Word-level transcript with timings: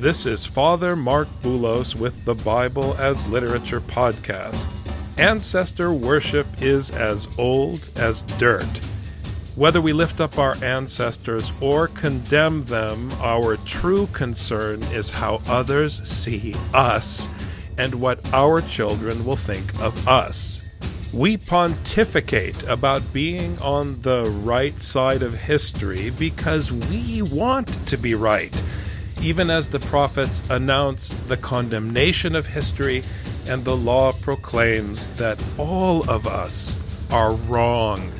This 0.00 0.24
is 0.24 0.46
Father 0.46 0.96
Marc 0.96 1.28
Boulos 1.42 1.94
with 1.94 2.24
the 2.24 2.34
Bible 2.34 2.94
as 2.94 3.28
Literature 3.28 3.82
podcast. 3.82 4.66
Ancestor 5.18 5.92
worship 5.92 6.46
is 6.62 6.90
as 6.90 7.28
old 7.38 7.90
as 7.96 8.22
dirt. 8.38 8.64
Whether 9.56 9.82
we 9.82 9.92
lift 9.92 10.22
up 10.22 10.38
our 10.38 10.56
ancestors 10.64 11.52
or 11.60 11.88
condemn 11.88 12.64
them, 12.64 13.10
our 13.20 13.56
true 13.58 14.06
concern 14.06 14.82
is 14.84 15.10
how 15.10 15.42
others 15.46 16.02
see 16.08 16.54
us 16.72 17.28
and 17.76 17.96
what 17.96 18.32
our 18.32 18.62
children 18.62 19.22
will 19.26 19.36
think 19.36 19.78
of 19.82 20.08
us. 20.08 20.62
We 21.12 21.36
pontificate 21.36 22.62
about 22.62 23.12
being 23.12 23.58
on 23.58 24.00
the 24.00 24.24
right 24.42 24.80
side 24.80 25.20
of 25.20 25.34
history 25.34 26.08
because 26.08 26.72
we 26.72 27.20
want 27.20 27.68
to 27.88 27.98
be 27.98 28.14
right 28.14 28.54
even 29.22 29.50
as 29.50 29.68
the 29.68 29.80
prophets 29.80 30.42
announce 30.50 31.08
the 31.28 31.36
condemnation 31.36 32.34
of 32.34 32.46
history 32.46 33.02
and 33.46 33.64
the 33.64 33.76
law 33.76 34.12
proclaims 34.12 35.14
that 35.16 35.42
all 35.58 36.08
of 36.08 36.26
us 36.26 36.76
are 37.10 37.32
wrong. 37.32 38.10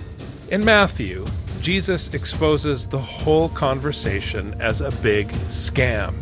In 0.51 0.65
Matthew, 0.65 1.27
Jesus 1.61 2.13
exposes 2.15 2.87
the 2.87 2.99
whole 2.99 3.49
conversation 3.51 4.55
as 4.61 4.81
a 4.81 4.91
big 5.03 5.29
scam. 5.49 6.15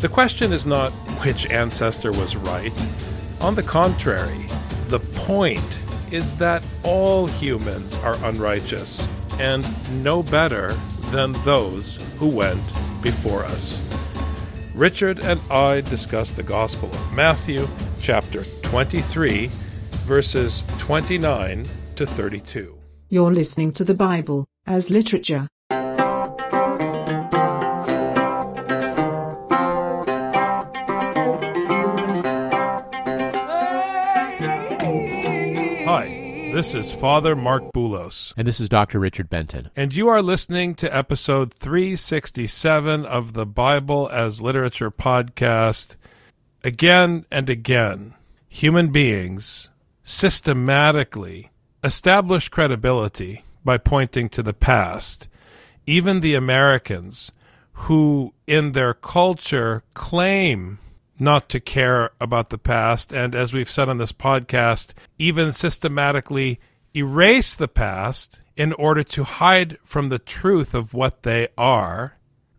The 0.00 0.08
question 0.08 0.52
is 0.52 0.64
not 0.64 0.90
which 1.24 1.50
ancestor 1.50 2.12
was 2.12 2.36
right. 2.36 2.72
On 3.40 3.54
the 3.54 3.62
contrary, 3.62 4.46
the 4.88 5.00
point 5.00 5.80
is 6.10 6.34
that 6.36 6.64
all 6.82 7.26
humans 7.26 7.96
are 7.96 8.16
unrighteous 8.24 9.06
and 9.38 9.66
no 10.02 10.22
better 10.22 10.72
than 11.10 11.32
those 11.44 11.96
who 12.18 12.28
went 12.28 12.62
before 13.02 13.44
us. 13.44 13.83
Richard 14.74 15.20
and 15.20 15.40
I 15.52 15.82
discuss 15.82 16.32
the 16.32 16.42
Gospel 16.42 16.88
of 16.90 17.14
Matthew, 17.14 17.68
chapter 18.00 18.42
23, 18.62 19.46
verses 20.04 20.64
29 20.78 21.64
to 21.94 22.04
32. 22.04 22.76
You're 23.08 23.32
listening 23.32 23.70
to 23.74 23.84
the 23.84 23.94
Bible 23.94 24.46
as 24.66 24.90
literature. 24.90 25.46
This 36.64 36.86
is 36.86 36.92
Father 36.92 37.36
Marc 37.36 37.74
Boulos. 37.74 38.32
And 38.38 38.48
this 38.48 38.58
is 38.58 38.70
Dr. 38.70 38.98
Richard 38.98 39.28
Benton. 39.28 39.68
And 39.76 39.94
you 39.94 40.08
are 40.08 40.22
listening 40.22 40.74
to 40.76 40.96
episode 40.96 41.52
367 41.52 43.04
of 43.04 43.34
the 43.34 43.44
Bible 43.44 44.08
as 44.10 44.40
Literature 44.40 44.90
podcast. 44.90 45.96
Again 46.64 47.26
and 47.30 47.50
again, 47.50 48.14
human 48.48 48.90
beings 48.90 49.68
systematically 50.04 51.50
establish 51.84 52.48
credibility 52.48 53.44
by 53.62 53.76
pointing 53.76 54.30
to 54.30 54.42
the 54.42 54.54
past. 54.54 55.28
Even 55.86 56.20
the 56.20 56.34
Americans, 56.34 57.30
who 57.74 58.32
in 58.46 58.72
their 58.72 58.94
culture 58.94 59.82
claim 59.92 60.78
not 61.18 61.48
to 61.50 61.60
care 61.60 62.10
about 62.20 62.50
the 62.50 62.58
past, 62.58 63.12
and 63.12 63.34
as 63.34 63.52
we've 63.52 63.70
said 63.70 63.88
on 63.88 63.98
this 63.98 64.12
podcast, 64.12 64.92
even 65.18 65.52
systematically 65.52 66.58
erase 66.94 67.54
the 67.54 67.68
past 67.68 68.40
in 68.56 68.72
order 68.74 69.02
to 69.02 69.24
hide 69.24 69.78
from 69.84 70.08
the 70.08 70.18
truth 70.18 70.74
of 70.74 70.94
what 70.94 71.22
they 71.22 71.48
are. 71.58 72.16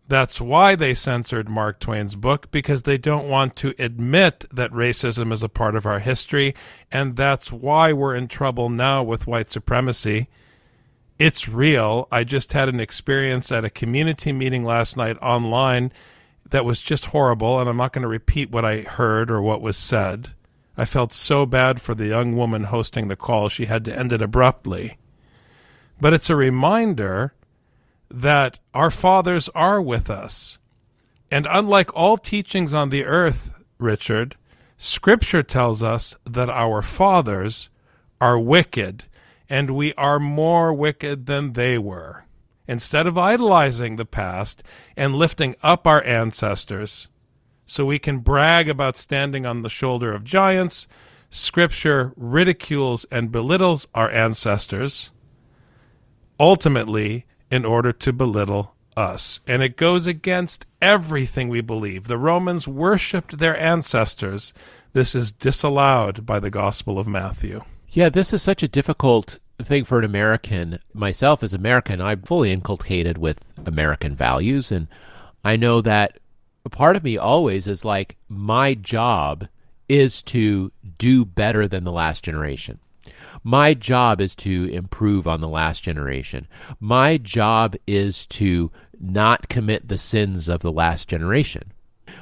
That's 0.08 0.40
why 0.40 0.76
they 0.76 0.94
censored 0.94 1.48
Mark 1.48 1.80
Twain's 1.80 2.14
book, 2.14 2.50
because 2.50 2.82
they 2.82 2.96
don't 2.96 3.28
want 3.28 3.56
to 3.56 3.74
admit 3.78 4.44
that 4.52 4.70
racism 4.70 5.32
is 5.32 5.42
a 5.42 5.48
part 5.48 5.74
of 5.74 5.84
our 5.84 5.98
history, 5.98 6.54
and 6.92 7.16
that's 7.16 7.50
why 7.50 7.92
we're 7.92 8.14
in 8.14 8.28
trouble 8.28 8.68
now 8.68 9.02
with 9.02 9.26
white 9.26 9.50
supremacy. 9.50 10.28
It's 11.18 11.48
real. 11.48 12.06
I 12.12 12.24
just 12.24 12.52
had 12.52 12.68
an 12.68 12.78
experience 12.78 13.50
at 13.50 13.64
a 13.64 13.70
community 13.70 14.32
meeting 14.32 14.64
last 14.64 14.96
night 14.96 15.16
online 15.20 15.92
that 16.50 16.64
was 16.64 16.80
just 16.80 17.06
horrible, 17.06 17.58
and 17.60 17.68
I'm 17.68 17.76
not 17.76 17.92
going 17.92 18.02
to 18.02 18.08
repeat 18.08 18.50
what 18.50 18.64
I 18.64 18.82
heard 18.82 19.30
or 19.30 19.42
what 19.42 19.60
was 19.60 19.76
said. 19.76 20.30
I 20.76 20.84
felt 20.84 21.12
so 21.12 21.46
bad 21.46 21.80
for 21.80 21.94
the 21.94 22.06
young 22.06 22.36
woman 22.36 22.64
hosting 22.64 23.08
the 23.08 23.16
call, 23.16 23.48
she 23.48 23.66
had 23.66 23.84
to 23.86 23.98
end 23.98 24.12
it 24.12 24.22
abruptly. 24.22 24.98
But 26.00 26.12
it's 26.12 26.28
a 26.28 26.36
reminder 26.36 27.32
that 28.10 28.58
our 28.74 28.90
fathers 28.90 29.48
are 29.54 29.80
with 29.80 30.10
us. 30.10 30.58
And 31.30 31.46
unlike 31.50 31.94
all 31.94 32.18
teachings 32.18 32.72
on 32.72 32.90
the 32.90 33.04
earth, 33.04 33.52
Richard, 33.78 34.36
Scripture 34.76 35.42
tells 35.42 35.82
us 35.82 36.14
that 36.24 36.50
our 36.50 36.82
fathers 36.82 37.70
are 38.20 38.38
wicked, 38.38 39.04
and 39.48 39.70
we 39.70 39.94
are 39.94 40.18
more 40.18 40.72
wicked 40.72 41.26
than 41.26 41.54
they 41.54 41.78
were. 41.78 42.25
Instead 42.68 43.06
of 43.06 43.16
idolizing 43.16 43.96
the 43.96 44.04
past 44.04 44.62
and 44.96 45.14
lifting 45.14 45.54
up 45.62 45.86
our 45.86 46.02
ancestors 46.04 47.08
so 47.64 47.84
we 47.84 47.98
can 47.98 48.18
brag 48.18 48.68
about 48.68 48.96
standing 48.96 49.46
on 49.46 49.62
the 49.62 49.68
shoulder 49.68 50.12
of 50.12 50.24
giants, 50.24 50.86
Scripture 51.30 52.12
ridicules 52.16 53.04
and 53.10 53.32
belittles 53.32 53.88
our 53.94 54.10
ancestors, 54.10 55.10
ultimately, 56.38 57.26
in 57.50 57.64
order 57.64 57.92
to 57.92 58.12
belittle 58.12 58.74
us. 58.96 59.40
And 59.46 59.62
it 59.62 59.76
goes 59.76 60.06
against 60.06 60.66
everything 60.80 61.48
we 61.48 61.60
believe. 61.60 62.06
The 62.06 62.18
Romans 62.18 62.66
worshipped 62.66 63.38
their 63.38 63.58
ancestors. 63.58 64.52
This 64.92 65.14
is 65.14 65.32
disallowed 65.32 66.24
by 66.24 66.40
the 66.40 66.50
Gospel 66.50 66.98
of 66.98 67.06
Matthew. 67.06 67.62
Yeah, 67.90 68.08
this 68.08 68.32
is 68.32 68.42
such 68.42 68.62
a 68.62 68.68
difficult 68.68 69.38
thing 69.64 69.84
for 69.84 69.98
an 69.98 70.04
American, 70.04 70.78
myself 70.92 71.42
as 71.42 71.54
American, 71.54 72.00
I'm 72.00 72.22
fully 72.22 72.52
inculcated 72.52 73.18
with 73.18 73.44
American 73.64 74.14
values. 74.14 74.70
And 74.70 74.88
I 75.44 75.56
know 75.56 75.80
that 75.80 76.18
a 76.64 76.68
part 76.68 76.96
of 76.96 77.04
me 77.04 77.16
always 77.16 77.66
is 77.66 77.84
like, 77.84 78.16
my 78.28 78.74
job 78.74 79.48
is 79.88 80.22
to 80.22 80.72
do 80.98 81.24
better 81.24 81.68
than 81.68 81.84
the 81.84 81.92
last 81.92 82.24
generation. 82.24 82.80
My 83.44 83.74
job 83.74 84.20
is 84.20 84.34
to 84.36 84.64
improve 84.72 85.28
on 85.28 85.40
the 85.40 85.48
last 85.48 85.84
generation. 85.84 86.48
My 86.80 87.18
job 87.18 87.76
is 87.86 88.26
to 88.26 88.72
not 88.98 89.48
commit 89.48 89.88
the 89.88 89.98
sins 89.98 90.48
of 90.48 90.60
the 90.60 90.72
last 90.72 91.06
generation. 91.06 91.72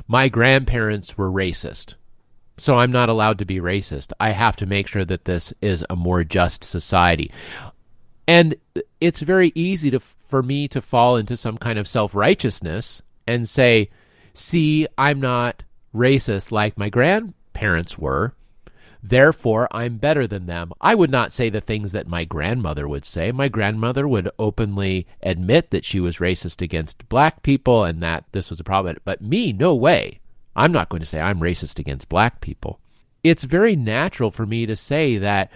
My 0.06 0.28
grandparents 0.28 1.16
were 1.16 1.30
racist. 1.30 1.94
So 2.56 2.78
I'm 2.78 2.92
not 2.92 3.08
allowed 3.08 3.38
to 3.38 3.44
be 3.44 3.56
racist. 3.56 4.12
I 4.20 4.30
have 4.30 4.56
to 4.56 4.66
make 4.66 4.86
sure 4.86 5.04
that 5.04 5.24
this 5.24 5.52
is 5.60 5.84
a 5.90 5.96
more 5.96 6.22
just 6.24 6.62
society. 6.62 7.30
And 8.26 8.54
it's 9.00 9.20
very 9.20 9.52
easy 9.54 9.90
to 9.90 10.00
for 10.00 10.42
me 10.42 10.66
to 10.68 10.80
fall 10.80 11.16
into 11.16 11.36
some 11.36 11.58
kind 11.58 11.78
of 11.78 11.86
self-righteousness 11.86 13.02
and 13.26 13.48
say, 13.48 13.90
"See, 14.32 14.86
I'm 14.96 15.20
not 15.20 15.62
racist 15.94 16.50
like 16.50 16.78
my 16.78 16.88
grandparents 16.88 17.98
were." 17.98 18.34
Therefore, 19.02 19.68
I'm 19.70 19.98
better 19.98 20.26
than 20.26 20.46
them. 20.46 20.72
I 20.80 20.94
would 20.94 21.10
not 21.10 21.30
say 21.30 21.50
the 21.50 21.60
things 21.60 21.92
that 21.92 22.08
my 22.08 22.24
grandmother 22.24 22.88
would 22.88 23.04
say. 23.04 23.32
My 23.32 23.48
grandmother 23.48 24.08
would 24.08 24.30
openly 24.38 25.06
admit 25.22 25.70
that 25.70 25.84
she 25.84 26.00
was 26.00 26.16
racist 26.16 26.62
against 26.62 27.06
black 27.10 27.42
people 27.42 27.84
and 27.84 28.02
that 28.02 28.24
this 28.32 28.48
was 28.48 28.60
a 28.60 28.64
problem. 28.64 28.96
But 29.04 29.20
me, 29.20 29.52
no 29.52 29.74
way. 29.74 30.20
I'm 30.56 30.72
not 30.72 30.88
going 30.88 31.00
to 31.00 31.06
say 31.06 31.20
I'm 31.20 31.40
racist 31.40 31.78
against 31.78 32.08
black 32.08 32.40
people. 32.40 32.80
It's 33.22 33.44
very 33.44 33.76
natural 33.76 34.30
for 34.30 34.46
me 34.46 34.66
to 34.66 34.76
say 34.76 35.16
that 35.18 35.50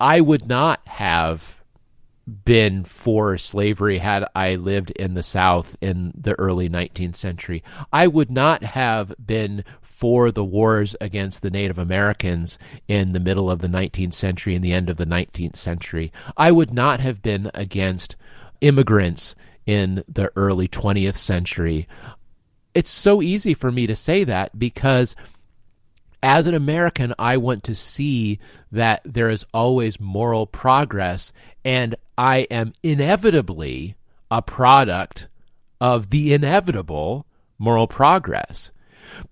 I 0.00 0.20
would 0.20 0.46
not 0.46 0.86
have 0.86 1.56
been 2.44 2.82
for 2.82 3.38
slavery 3.38 3.98
had 3.98 4.24
I 4.34 4.56
lived 4.56 4.90
in 4.92 5.14
the 5.14 5.22
South 5.22 5.76
in 5.80 6.12
the 6.16 6.32
early 6.32 6.68
19th 6.68 7.14
century. 7.14 7.62
I 7.92 8.08
would 8.08 8.30
not 8.30 8.64
have 8.64 9.14
been 9.24 9.64
for 9.80 10.32
the 10.32 10.44
wars 10.44 10.96
against 11.00 11.42
the 11.42 11.50
Native 11.50 11.78
Americans 11.78 12.58
in 12.88 13.12
the 13.12 13.20
middle 13.20 13.48
of 13.48 13.60
the 13.60 13.68
19th 13.68 14.14
century 14.14 14.56
and 14.56 14.64
the 14.64 14.72
end 14.72 14.90
of 14.90 14.96
the 14.96 15.06
19th 15.06 15.54
century. 15.54 16.12
I 16.36 16.50
would 16.50 16.74
not 16.74 16.98
have 16.98 17.22
been 17.22 17.50
against 17.54 18.16
immigrants 18.60 19.36
in 19.64 20.02
the 20.08 20.32
early 20.34 20.66
20th 20.66 21.16
century 21.16 21.86
it's 22.76 22.90
so 22.90 23.22
easy 23.22 23.54
for 23.54 23.72
me 23.72 23.86
to 23.86 23.96
say 23.96 24.22
that 24.24 24.58
because 24.58 25.16
as 26.22 26.46
an 26.46 26.54
American, 26.54 27.14
I 27.18 27.38
want 27.38 27.64
to 27.64 27.74
see 27.74 28.38
that 28.70 29.00
there 29.02 29.30
is 29.30 29.46
always 29.54 29.98
moral 29.98 30.46
progress, 30.46 31.32
and 31.64 31.94
I 32.18 32.40
am 32.50 32.74
inevitably 32.82 33.96
a 34.30 34.42
product 34.42 35.26
of 35.80 36.10
the 36.10 36.34
inevitable 36.34 37.24
moral 37.58 37.86
progress. 37.86 38.72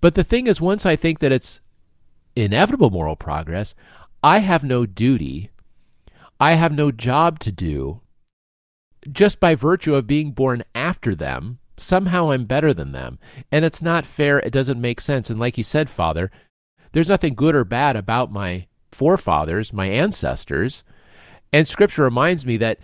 But 0.01 0.15
the 0.15 0.23
thing 0.23 0.47
is, 0.47 0.59
once 0.59 0.83
I 0.83 0.95
think 0.95 1.19
that 1.19 1.31
it's 1.31 1.59
inevitable 2.35 2.89
moral 2.89 3.15
progress, 3.15 3.75
I 4.23 4.39
have 4.39 4.63
no 4.63 4.87
duty, 4.87 5.51
I 6.39 6.53
have 6.53 6.71
no 6.71 6.91
job 6.91 7.37
to 7.41 7.51
do. 7.51 8.01
Just 9.11 9.39
by 9.39 9.53
virtue 9.53 9.93
of 9.93 10.07
being 10.07 10.31
born 10.31 10.63
after 10.73 11.13
them, 11.13 11.59
somehow 11.77 12.31
I'm 12.31 12.45
better 12.45 12.73
than 12.73 12.91
them. 12.91 13.19
And 13.51 13.65
it's 13.65 13.81
not 13.81 14.05
fair. 14.05 14.39
It 14.39 14.51
doesn't 14.51 14.79
make 14.79 15.01
sense. 15.01 15.29
And 15.29 15.39
like 15.39 15.57
you 15.57 15.63
said, 15.63 15.89
Father, 15.89 16.31
there's 16.91 17.09
nothing 17.09 17.35
good 17.35 17.55
or 17.55 17.65
bad 17.65 17.95
about 17.95 18.31
my 18.31 18.67
forefathers, 18.91 19.73
my 19.73 19.87
ancestors. 19.87 20.83
And 21.51 21.67
Scripture 21.67 22.03
reminds 22.03 22.45
me 22.45 22.57
that 22.57 22.79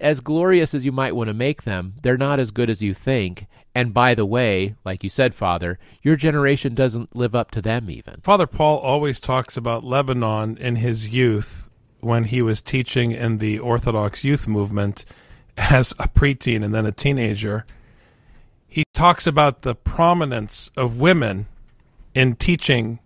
as 0.00 0.20
glorious 0.20 0.74
as 0.74 0.84
you 0.84 0.92
might 0.92 1.16
want 1.16 1.28
to 1.28 1.34
make 1.34 1.62
them, 1.62 1.94
they're 2.02 2.16
not 2.16 2.38
as 2.38 2.50
good 2.50 2.70
as 2.70 2.82
you 2.82 2.94
think. 2.94 3.46
And 3.74 3.92
by 3.92 4.14
the 4.14 4.26
way, 4.26 4.74
like 4.84 5.04
you 5.04 5.10
said, 5.10 5.34
Father, 5.34 5.78
your 6.02 6.16
generation 6.16 6.74
doesn't 6.74 7.14
live 7.14 7.34
up 7.34 7.50
to 7.52 7.62
them 7.62 7.90
even. 7.90 8.20
Father 8.22 8.46
Paul 8.46 8.78
always 8.78 9.20
talks 9.20 9.56
about 9.56 9.84
Lebanon 9.84 10.56
in 10.58 10.76
his 10.76 11.08
youth 11.08 11.70
when 12.00 12.24
he 12.24 12.40
was 12.40 12.62
teaching 12.62 13.12
in 13.12 13.38
the 13.38 13.58
Orthodox 13.58 14.24
youth 14.24 14.46
movement 14.46 15.04
as 15.56 15.92
a 15.98 16.08
preteen 16.08 16.64
and 16.64 16.74
then 16.74 16.86
a 16.86 16.92
teenager. 16.92 17.66
He 18.76 18.84
talks 18.92 19.26
about 19.26 19.62
the 19.62 19.74
prominence 19.74 20.70
of 20.76 21.00
women 21.00 21.46
in 22.14 22.36
teaching 22.36 22.98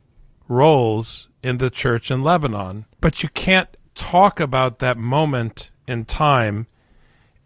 roles 0.48 1.28
in 1.44 1.58
the 1.58 1.70
church 1.70 2.10
in 2.10 2.24
Lebanon. 2.24 2.86
But 3.00 3.22
you 3.22 3.28
can't 3.28 3.68
talk 3.94 4.40
about 4.40 4.80
that 4.80 4.98
moment 4.98 5.70
in 5.86 6.06
time 6.06 6.66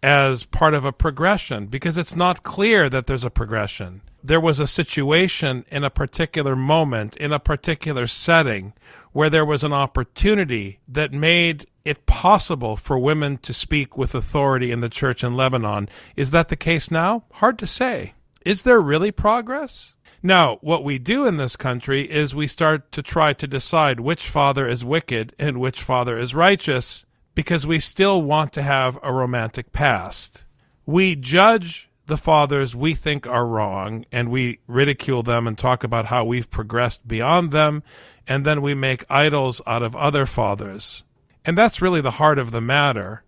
as 0.02 0.44
part 0.46 0.72
of 0.72 0.86
a 0.86 0.90
progression 0.90 1.66
because 1.66 1.98
it's 1.98 2.16
not 2.16 2.42
clear 2.42 2.88
that 2.88 3.06
there's 3.06 3.24
a 3.24 3.30
progression. 3.30 4.00
There 4.22 4.40
was 4.40 4.58
a 4.58 4.66
situation 4.66 5.66
in 5.70 5.84
a 5.84 5.90
particular 5.90 6.56
moment, 6.56 7.18
in 7.18 7.30
a 7.30 7.38
particular 7.38 8.06
setting, 8.06 8.72
where 9.14 9.30
there 9.30 9.44
was 9.44 9.62
an 9.62 9.72
opportunity 9.72 10.80
that 10.88 11.12
made 11.12 11.64
it 11.84 12.04
possible 12.04 12.76
for 12.76 12.98
women 12.98 13.38
to 13.38 13.54
speak 13.54 13.96
with 13.96 14.12
authority 14.12 14.72
in 14.72 14.80
the 14.80 14.88
church 14.88 15.22
in 15.22 15.36
Lebanon. 15.36 15.88
Is 16.16 16.32
that 16.32 16.48
the 16.48 16.56
case 16.56 16.90
now? 16.90 17.22
Hard 17.34 17.56
to 17.60 17.66
say. 17.66 18.14
Is 18.44 18.62
there 18.62 18.80
really 18.80 19.12
progress? 19.12 19.94
Now, 20.20 20.58
what 20.62 20.82
we 20.82 20.98
do 20.98 21.26
in 21.26 21.36
this 21.36 21.54
country 21.54 22.10
is 22.10 22.34
we 22.34 22.48
start 22.48 22.90
to 22.90 23.02
try 23.02 23.32
to 23.34 23.46
decide 23.46 24.00
which 24.00 24.28
father 24.28 24.66
is 24.66 24.84
wicked 24.84 25.32
and 25.38 25.60
which 25.60 25.80
father 25.80 26.18
is 26.18 26.34
righteous 26.34 27.06
because 27.36 27.68
we 27.68 27.78
still 27.78 28.20
want 28.20 28.52
to 28.54 28.62
have 28.62 28.98
a 29.00 29.12
romantic 29.12 29.72
past. 29.72 30.44
We 30.86 31.14
judge 31.14 31.88
the 32.06 32.16
fathers 32.16 32.74
we 32.74 32.94
think 32.94 33.26
are 33.28 33.46
wrong 33.46 34.06
and 34.10 34.28
we 34.28 34.58
ridicule 34.66 35.22
them 35.22 35.46
and 35.46 35.56
talk 35.56 35.84
about 35.84 36.06
how 36.06 36.24
we've 36.24 36.50
progressed 36.50 37.06
beyond 37.06 37.50
them, 37.50 37.82
and 38.26 38.44
then 38.44 38.62
we 38.62 38.74
make 38.74 39.04
idols 39.10 39.60
out 39.66 39.82
of 39.82 39.94
other 39.96 40.26
fathers. 40.26 41.02
And 41.44 41.58
that's 41.58 41.82
really 41.82 42.00
the 42.00 42.12
heart 42.12 42.38
of 42.38 42.50
the 42.50 42.60
matter. 42.60 43.22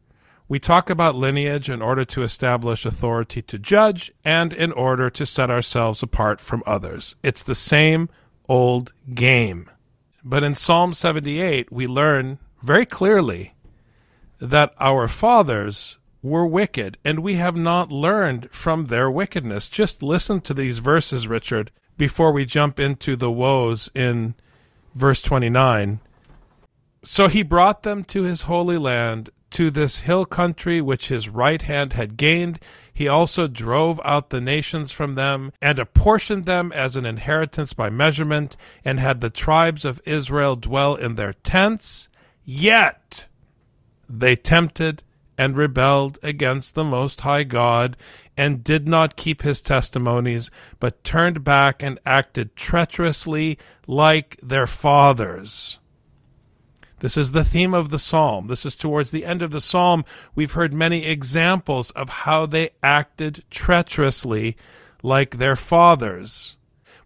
We 0.48 0.58
talk 0.58 0.88
about 0.90 1.16
lineage 1.16 1.68
in 1.68 1.82
order 1.82 2.04
to 2.06 2.22
establish 2.22 2.86
authority 2.86 3.42
to 3.42 3.58
judge 3.58 4.12
and 4.24 4.52
in 4.52 4.72
order 4.72 5.10
to 5.10 5.26
set 5.26 5.50
ourselves 5.50 6.02
apart 6.02 6.40
from 6.40 6.62
others. 6.66 7.16
It's 7.22 7.42
the 7.42 7.54
same 7.54 8.08
old 8.48 8.92
game. 9.12 9.68
But 10.24 10.44
in 10.44 10.54
Psalm 10.54 10.94
78, 10.94 11.70
we 11.72 11.86
learn 11.86 12.38
very 12.62 12.86
clearly 12.86 13.54
that 14.38 14.74
our 14.78 15.08
fathers 15.08 15.98
were 16.22 16.46
wicked, 16.46 16.98
and 17.04 17.20
we 17.20 17.34
have 17.34 17.56
not 17.56 17.92
learned 17.92 18.50
from 18.50 18.86
their 18.86 19.10
wickedness. 19.10 19.68
Just 19.68 20.02
listen 20.02 20.40
to 20.42 20.54
these 20.54 20.78
verses, 20.78 21.28
Richard, 21.28 21.70
before 21.96 22.32
we 22.32 22.44
jump 22.44 22.80
into 22.80 23.16
the 23.16 23.30
woes 23.30 23.90
in 23.94 24.34
verse 24.96 25.20
29. 25.20 26.00
So 27.04 27.28
he 27.28 27.42
brought 27.42 27.82
them 27.82 28.02
to 28.04 28.22
his 28.22 28.42
holy 28.42 28.78
land, 28.78 29.30
to 29.50 29.70
this 29.70 30.00
hill 30.00 30.24
country 30.24 30.80
which 30.80 31.08
his 31.08 31.28
right 31.28 31.62
hand 31.62 31.92
had 31.92 32.16
gained. 32.16 32.58
He 32.92 33.06
also 33.06 33.46
drove 33.46 34.00
out 34.04 34.30
the 34.30 34.40
nations 34.40 34.90
from 34.90 35.14
them, 35.14 35.52
and 35.62 35.78
apportioned 35.78 36.46
them 36.46 36.72
as 36.72 36.96
an 36.96 37.06
inheritance 37.06 37.74
by 37.74 37.90
measurement, 37.90 38.56
and 38.84 38.98
had 38.98 39.20
the 39.20 39.30
tribes 39.30 39.84
of 39.84 40.00
Israel 40.04 40.56
dwell 40.56 40.94
in 40.94 41.14
their 41.14 41.34
tents. 41.34 42.08
Yet 42.44 43.28
they 44.08 44.34
tempted 44.34 45.02
and 45.38 45.56
rebelled 45.56 46.18
against 46.22 46.74
the 46.74 46.84
Most 46.84 47.20
High 47.20 47.44
God, 47.44 47.96
and 48.36 48.62
did 48.62 48.86
not 48.86 49.16
keep 49.16 49.42
his 49.42 49.60
testimonies, 49.60 50.50
but 50.78 51.02
turned 51.02 51.42
back 51.42 51.82
and 51.82 51.98
acted 52.04 52.54
treacherously 52.54 53.58
like 53.86 54.36
their 54.42 54.66
fathers. 54.66 55.78
This 57.00 57.16
is 57.16 57.32
the 57.32 57.44
theme 57.44 57.74
of 57.74 57.90
the 57.90 57.98
psalm. 57.98 58.46
This 58.46 58.64
is 58.64 58.74
towards 58.74 59.10
the 59.10 59.24
end 59.24 59.42
of 59.42 59.50
the 59.50 59.60
psalm. 59.60 60.04
We've 60.34 60.52
heard 60.52 60.72
many 60.72 61.04
examples 61.04 61.90
of 61.90 62.08
how 62.08 62.46
they 62.46 62.70
acted 62.82 63.44
treacherously 63.50 64.56
like 65.02 65.36
their 65.36 65.56
fathers, 65.56 66.56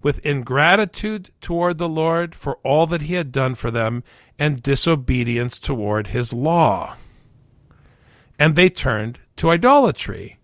with 0.03 0.25
ingratitude 0.25 1.31
toward 1.41 1.79
the 1.79 1.89
Lord 1.89 2.35
for 2.35 2.57
all 2.59 2.87
that 2.87 3.03
he 3.03 3.15
had 3.15 3.33
done 3.33 3.55
for 3.55 3.71
them, 3.71 4.05
and 4.39 4.63
disobedience 4.63 5.59
toward 5.59 6.09
his 6.09 6.33
law. 6.33 6.97
And 8.39 8.57
they 8.57 8.71
turned 8.71 9.21
to 9.37 9.51
idolatry. 9.51 10.40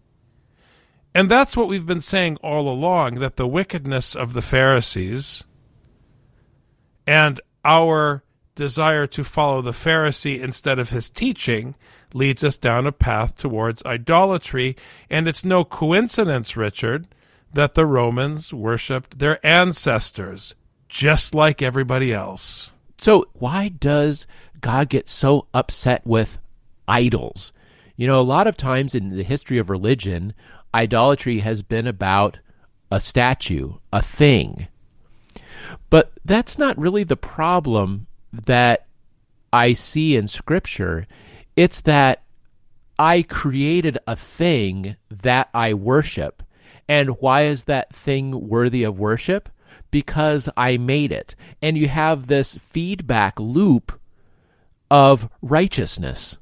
And 1.17 1.31
that's 1.31 1.57
what 1.57 1.69
we've 1.69 1.87
been 1.87 2.03
saying 2.03 2.37
all 2.43 2.69
along 2.69 3.21
that 3.21 3.37
the 3.37 3.49
wickedness 3.49 4.15
of 4.15 4.35
the 4.35 4.43
Pharisees 4.43 5.45
and 7.07 7.41
our 7.65 8.23
desire 8.55 9.07
to 9.07 9.25
follow 9.25 9.63
the 9.63 9.71
Pharisee 9.71 10.39
instead 10.39 10.79
of 10.79 10.91
his 10.91 11.09
teaching 11.09 11.75
leads 12.13 12.45
us 12.45 12.59
down 12.59 12.87
a 12.87 12.93
path 12.93 13.35
towards 13.35 13.83
idolatry. 13.87 14.77
And 15.09 15.27
it's 15.27 15.43
no 15.43 15.65
coincidence, 15.65 16.55
Richard, 16.55 17.09
that 17.51 17.73
the 17.73 17.87
Romans 17.87 18.53
worshipped 18.53 19.19
their 19.19 19.45
ancestors 19.45 20.55
just 20.87 21.35
like 21.35 21.63
everybody 21.63 22.13
else. 22.13 22.73
So, 22.99 23.27
why 23.33 23.69
does 23.69 24.27
God 24.61 24.91
get 24.91 25.09
so 25.09 25.47
upset 25.55 26.07
with 26.07 26.39
idols? 26.87 27.55
You 27.97 28.07
know, 28.07 28.21
a 28.21 28.23
lot 28.23 28.47
of 28.47 28.59
times 28.59 28.95
in 28.95 29.17
the 29.17 29.23
history 29.23 29.57
of 29.57 29.71
religion, 29.71 30.35
idolatry 30.77 31.41
has 31.41 31.63
been 31.63 31.87
about 31.87 32.39
a 32.91 33.01
statue, 33.01 33.75
a 33.93 34.03
thing. 34.03 34.69
But 35.91 36.13
that's 36.25 36.59
not 36.59 36.79
really 36.79 37.05
the 37.05 37.17
problem 37.17 38.07
that 38.33 38.87
I 39.53 39.73
see 39.73 40.17
in 40.17 40.29
Scripture. 40.29 41.07
It's 41.57 41.81
that 41.83 42.23
I 42.99 43.23
created 43.23 43.99
a 44.07 44.15
thing 44.15 44.97
that 45.11 45.49
I 45.53 45.75
worship. 45.75 46.43
And 46.89 47.19
why 47.21 47.47
is 47.47 47.65
that 47.65 47.93
thing 47.95 48.49
worthy 48.49 48.85
of 48.85 48.99
worship? 48.99 49.49
because 49.91 50.49
I 50.57 50.77
made 50.77 51.13
it. 51.13 51.35
And 51.63 51.79
you 51.79 51.89
have 51.89 52.27
this 52.27 52.57
feedback 52.57 53.39
loop 53.41 53.99
of 54.91 55.29
righteousness. 55.43 56.37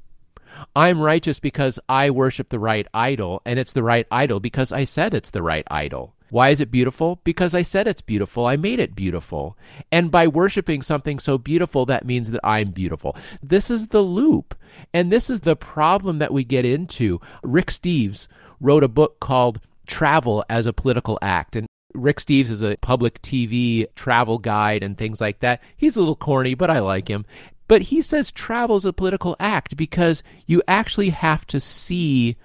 I'm 0.75 1.01
righteous 1.01 1.39
because 1.39 1.79
I 1.87 2.09
worship 2.09 2.49
the 2.49 2.59
right 2.59 2.87
idol, 2.93 3.41
and 3.45 3.59
it's 3.59 3.73
the 3.73 3.83
right 3.83 4.07
idol 4.11 4.39
because 4.39 4.71
I 4.71 4.83
said 4.83 5.13
it's 5.13 5.31
the 5.31 5.43
right 5.43 5.65
idol. 5.69 6.15
Why 6.29 6.49
is 6.49 6.59
it 6.59 6.71
beautiful? 6.71 7.21
Because 7.23 7.53
I 7.53 7.61
said 7.61 7.87
it's 7.87 8.01
beautiful. 8.01 8.45
I 8.45 8.57
made 8.57 8.79
it 8.79 8.95
beautiful. 8.95 9.57
And 9.91 10.11
by 10.11 10.27
worshiping 10.27 10.81
something 10.81 11.19
so 11.19 11.37
beautiful, 11.37 11.85
that 11.85 12.05
means 12.05 12.31
that 12.31 12.41
I'm 12.43 12.71
beautiful. 12.71 13.15
This 13.41 13.69
is 13.69 13.87
the 13.87 14.01
loop. 14.01 14.55
And 14.93 15.11
this 15.11 15.29
is 15.29 15.41
the 15.41 15.55
problem 15.55 16.19
that 16.19 16.33
we 16.33 16.43
get 16.43 16.65
into. 16.65 17.21
Rick 17.43 17.67
Steves 17.67 18.27
wrote 18.59 18.83
a 18.83 18.89
book 18.89 19.19
called 19.19 19.61
Travel 19.87 20.43
as 20.49 20.65
a 20.65 20.73
Political 20.73 21.19
Act. 21.21 21.55
And 21.55 21.67
Rick 21.93 22.17
Steves 22.17 22.49
is 22.49 22.63
a 22.63 22.75
public 22.81 23.21
TV 23.21 23.87
travel 23.95 24.37
guide 24.37 24.83
and 24.83 24.97
things 24.97 25.21
like 25.21 25.39
that. 25.39 25.61
He's 25.77 25.95
a 25.95 25.99
little 25.99 26.15
corny, 26.15 26.53
but 26.53 26.69
I 26.69 26.79
like 26.79 27.07
him. 27.07 27.25
But 27.67 27.83
he 27.83 28.01
says 28.01 28.31
travel 28.31 28.75
is 28.75 28.85
a 28.85 28.93
political 28.93 29.35
act 29.39 29.75
because 29.75 30.23
you 30.45 30.61
actually 30.67 31.09
have 31.09 31.47
to 31.47 31.59
see 31.59 32.37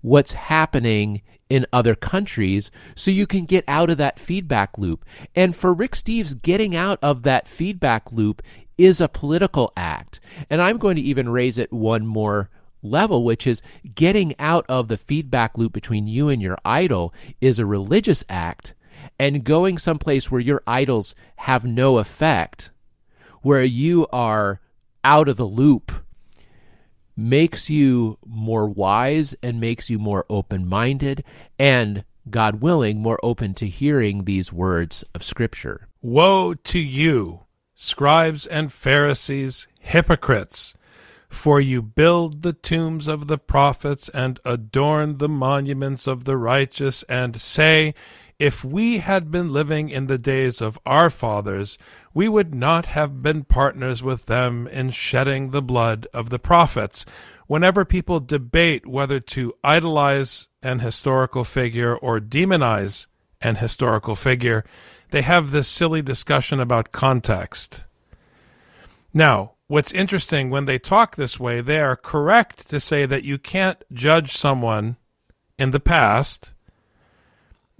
what's 0.00 0.32
happening 0.32 1.22
in 1.50 1.66
other 1.72 1.94
countries 1.94 2.70
so 2.94 3.10
you 3.10 3.26
can 3.26 3.44
get 3.44 3.64
out 3.68 3.90
of 3.90 3.98
that 3.98 4.18
feedback 4.18 4.78
loop. 4.78 5.04
And 5.34 5.54
for 5.54 5.74
Rick 5.74 5.92
Steves, 5.92 6.40
getting 6.40 6.74
out 6.74 6.98
of 7.02 7.24
that 7.24 7.46
feedback 7.46 8.10
loop 8.10 8.42
is 8.78 9.00
a 9.00 9.08
political 9.08 9.72
act. 9.76 10.18
And 10.48 10.62
I'm 10.62 10.78
going 10.78 10.96
to 10.96 11.02
even 11.02 11.28
raise 11.28 11.58
it 11.58 11.72
one 11.72 12.06
more 12.06 12.48
level, 12.82 13.24
which 13.24 13.46
is 13.46 13.62
getting 13.94 14.34
out 14.38 14.64
of 14.68 14.88
the 14.88 14.96
feedback 14.96 15.58
loop 15.58 15.72
between 15.72 16.06
you 16.06 16.28
and 16.28 16.40
your 16.40 16.58
idol 16.64 17.12
is 17.40 17.58
a 17.58 17.66
religious 17.66 18.24
act 18.28 18.74
and 19.18 19.44
going 19.44 19.78
someplace 19.78 20.30
where 20.30 20.40
your 20.40 20.62
idols 20.66 21.14
have 21.36 21.64
no 21.64 21.98
effect, 21.98 22.70
where 23.42 23.64
you 23.64 24.06
are 24.12 24.60
out 25.04 25.28
of 25.28 25.36
the 25.36 25.44
loop, 25.44 25.92
makes 27.16 27.68
you 27.68 28.18
more 28.24 28.68
wise 28.68 29.34
and 29.42 29.60
makes 29.60 29.90
you 29.90 29.98
more 29.98 30.24
open 30.30 30.66
minded 30.66 31.22
and, 31.58 32.04
God 32.30 32.62
willing, 32.62 33.00
more 33.00 33.18
open 33.22 33.54
to 33.54 33.66
hearing 33.66 34.24
these 34.24 34.52
words 34.52 35.04
of 35.14 35.22
Scripture. 35.22 35.88
Woe 36.00 36.54
to 36.54 36.78
you, 36.78 37.40
scribes 37.74 38.46
and 38.46 38.72
Pharisees, 38.72 39.68
hypocrites! 39.78 40.74
For 41.28 41.60
you 41.60 41.80
build 41.80 42.42
the 42.42 42.52
tombs 42.52 43.08
of 43.08 43.26
the 43.26 43.38
prophets 43.38 44.10
and 44.10 44.38
adorn 44.44 45.16
the 45.16 45.30
monuments 45.30 46.06
of 46.06 46.24
the 46.24 46.36
righteous, 46.36 47.04
and 47.04 47.40
say, 47.40 47.94
If 48.42 48.64
we 48.64 48.98
had 48.98 49.30
been 49.30 49.52
living 49.52 49.88
in 49.88 50.08
the 50.08 50.18
days 50.18 50.60
of 50.60 50.76
our 50.84 51.10
fathers, 51.10 51.78
we 52.12 52.28
would 52.28 52.52
not 52.52 52.86
have 52.86 53.22
been 53.22 53.44
partners 53.44 54.02
with 54.02 54.26
them 54.26 54.66
in 54.66 54.90
shedding 54.90 55.52
the 55.52 55.62
blood 55.62 56.08
of 56.12 56.28
the 56.28 56.40
prophets. 56.40 57.06
Whenever 57.46 57.84
people 57.84 58.18
debate 58.18 58.84
whether 58.84 59.20
to 59.20 59.54
idolize 59.62 60.48
an 60.60 60.80
historical 60.80 61.44
figure 61.44 61.94
or 61.96 62.18
demonize 62.18 63.06
an 63.40 63.54
historical 63.54 64.16
figure, 64.16 64.64
they 65.10 65.22
have 65.22 65.52
this 65.52 65.68
silly 65.68 66.02
discussion 66.02 66.58
about 66.58 66.90
context. 66.90 67.84
Now, 69.14 69.52
what's 69.68 69.92
interesting 69.92 70.50
when 70.50 70.64
they 70.64 70.80
talk 70.80 71.14
this 71.14 71.38
way, 71.38 71.60
they 71.60 71.78
are 71.78 71.94
correct 71.94 72.68
to 72.70 72.80
say 72.80 73.06
that 73.06 73.22
you 73.22 73.38
can't 73.38 73.84
judge 73.92 74.36
someone 74.36 74.96
in 75.60 75.70
the 75.70 75.78
past 75.78 76.52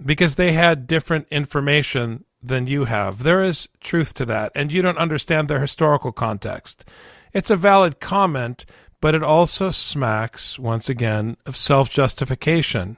because 0.03 0.35
they 0.35 0.53
had 0.53 0.87
different 0.87 1.27
information 1.29 2.25
than 2.41 2.67
you 2.67 2.85
have. 2.85 3.23
There 3.23 3.41
is 3.41 3.69
truth 3.79 4.13
to 4.15 4.25
that, 4.25 4.51
and 4.53 4.71
you 4.71 4.81
don't 4.81 4.97
understand 4.97 5.47
their 5.47 5.61
historical 5.61 6.11
context. 6.11 6.85
It's 7.31 7.49
a 7.49 7.55
valid 7.55 7.99
comment, 7.99 8.65
but 9.01 9.15
it 9.15 9.23
also 9.23 9.71
smacks, 9.71 10.59
once 10.59 10.89
again, 10.89 11.37
of 11.45 11.57
self 11.57 11.89
justification. 11.89 12.97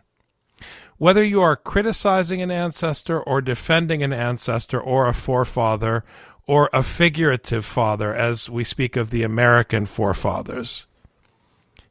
Whether 0.98 1.24
you 1.24 1.42
are 1.42 1.56
criticizing 1.56 2.42
an 2.42 2.52
ancestor 2.52 3.22
or 3.22 3.42
defending 3.42 4.02
an 4.02 4.14
ancestor 4.14 4.80
or 4.80 5.08
a 5.08 5.14
forefather 5.14 6.06
or 6.48 6.70
a 6.72 6.84
figurative 6.84 7.66
father, 7.66 8.16
as 8.16 8.50
we 8.50 8.64
speak 8.64 8.96
of 8.96 9.10
the 9.10 9.24
American 9.24 9.86
forefathers, 9.86 10.86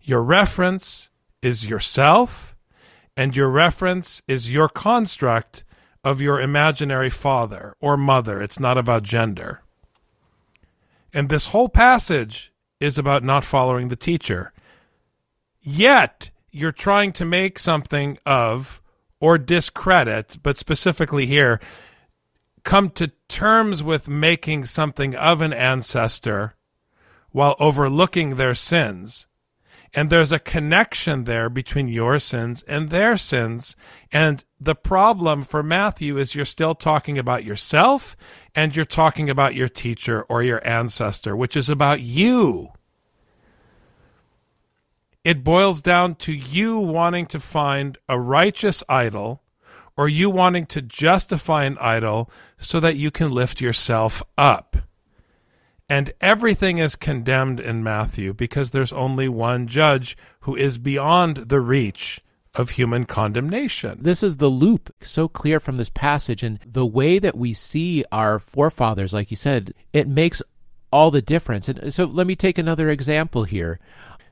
your 0.02 0.22
reference 0.22 1.10
is 1.42 1.66
yourself, 1.66 2.53
and 3.16 3.36
your 3.36 3.48
reference 3.48 4.22
is 4.26 4.52
your 4.52 4.68
construct 4.68 5.64
of 6.02 6.20
your 6.20 6.40
imaginary 6.40 7.10
father 7.10 7.74
or 7.80 7.96
mother. 7.96 8.42
It's 8.42 8.60
not 8.60 8.76
about 8.76 9.02
gender. 9.02 9.62
And 11.12 11.28
this 11.28 11.46
whole 11.46 11.68
passage 11.68 12.52
is 12.80 12.98
about 12.98 13.22
not 13.22 13.44
following 13.44 13.88
the 13.88 13.96
teacher. 13.96 14.52
Yet, 15.60 16.30
you're 16.50 16.72
trying 16.72 17.12
to 17.14 17.24
make 17.24 17.58
something 17.58 18.18
of 18.26 18.82
or 19.20 19.38
discredit, 19.38 20.36
but 20.42 20.58
specifically 20.58 21.24
here, 21.24 21.60
come 22.64 22.90
to 22.90 23.12
terms 23.28 23.82
with 23.82 24.08
making 24.08 24.66
something 24.66 25.14
of 25.14 25.40
an 25.40 25.52
ancestor 25.52 26.54
while 27.30 27.56
overlooking 27.58 28.34
their 28.34 28.54
sins. 28.54 29.26
And 29.94 30.10
there's 30.10 30.32
a 30.32 30.40
connection 30.40 31.22
there 31.22 31.48
between 31.48 31.86
your 31.86 32.18
sins 32.18 32.64
and 32.66 32.90
their 32.90 33.16
sins. 33.16 33.76
And 34.10 34.44
the 34.58 34.74
problem 34.74 35.44
for 35.44 35.62
Matthew 35.62 36.18
is 36.18 36.34
you're 36.34 36.44
still 36.44 36.74
talking 36.74 37.16
about 37.16 37.44
yourself 37.44 38.16
and 38.54 38.74
you're 38.74 38.84
talking 38.84 39.30
about 39.30 39.54
your 39.54 39.68
teacher 39.68 40.24
or 40.24 40.42
your 40.42 40.66
ancestor, 40.66 41.36
which 41.36 41.56
is 41.56 41.68
about 41.68 42.00
you. 42.00 42.70
It 45.22 45.44
boils 45.44 45.80
down 45.80 46.16
to 46.16 46.32
you 46.32 46.78
wanting 46.78 47.26
to 47.26 47.40
find 47.40 47.96
a 48.08 48.18
righteous 48.18 48.82
idol 48.88 49.42
or 49.96 50.08
you 50.08 50.28
wanting 50.28 50.66
to 50.66 50.82
justify 50.82 51.64
an 51.64 51.78
idol 51.80 52.30
so 52.58 52.80
that 52.80 52.96
you 52.96 53.10
can 53.10 53.30
lift 53.30 53.60
yourself 53.60 54.22
up. 54.36 54.76
And 55.88 56.12
everything 56.20 56.78
is 56.78 56.96
condemned 56.96 57.60
in 57.60 57.82
Matthew 57.82 58.32
because 58.32 58.70
there's 58.70 58.92
only 58.92 59.28
one 59.28 59.66
judge 59.66 60.16
who 60.40 60.56
is 60.56 60.78
beyond 60.78 61.48
the 61.48 61.60
reach 61.60 62.20
of 62.54 62.70
human 62.70 63.04
condemnation. 63.04 63.98
This 64.00 64.22
is 64.22 64.36
the 64.36 64.48
loop 64.48 64.94
so 65.02 65.28
clear 65.28 65.60
from 65.60 65.76
this 65.76 65.90
passage. 65.90 66.42
And 66.42 66.58
the 66.64 66.86
way 66.86 67.18
that 67.18 67.36
we 67.36 67.52
see 67.52 68.04
our 68.12 68.38
forefathers, 68.38 69.12
like 69.12 69.30
you 69.30 69.36
said, 69.36 69.74
it 69.92 70.08
makes 70.08 70.40
all 70.90 71.10
the 71.10 71.20
difference. 71.20 71.68
And 71.68 71.92
so 71.92 72.04
let 72.04 72.26
me 72.26 72.36
take 72.36 72.56
another 72.56 72.88
example 72.88 73.44
here. 73.44 73.80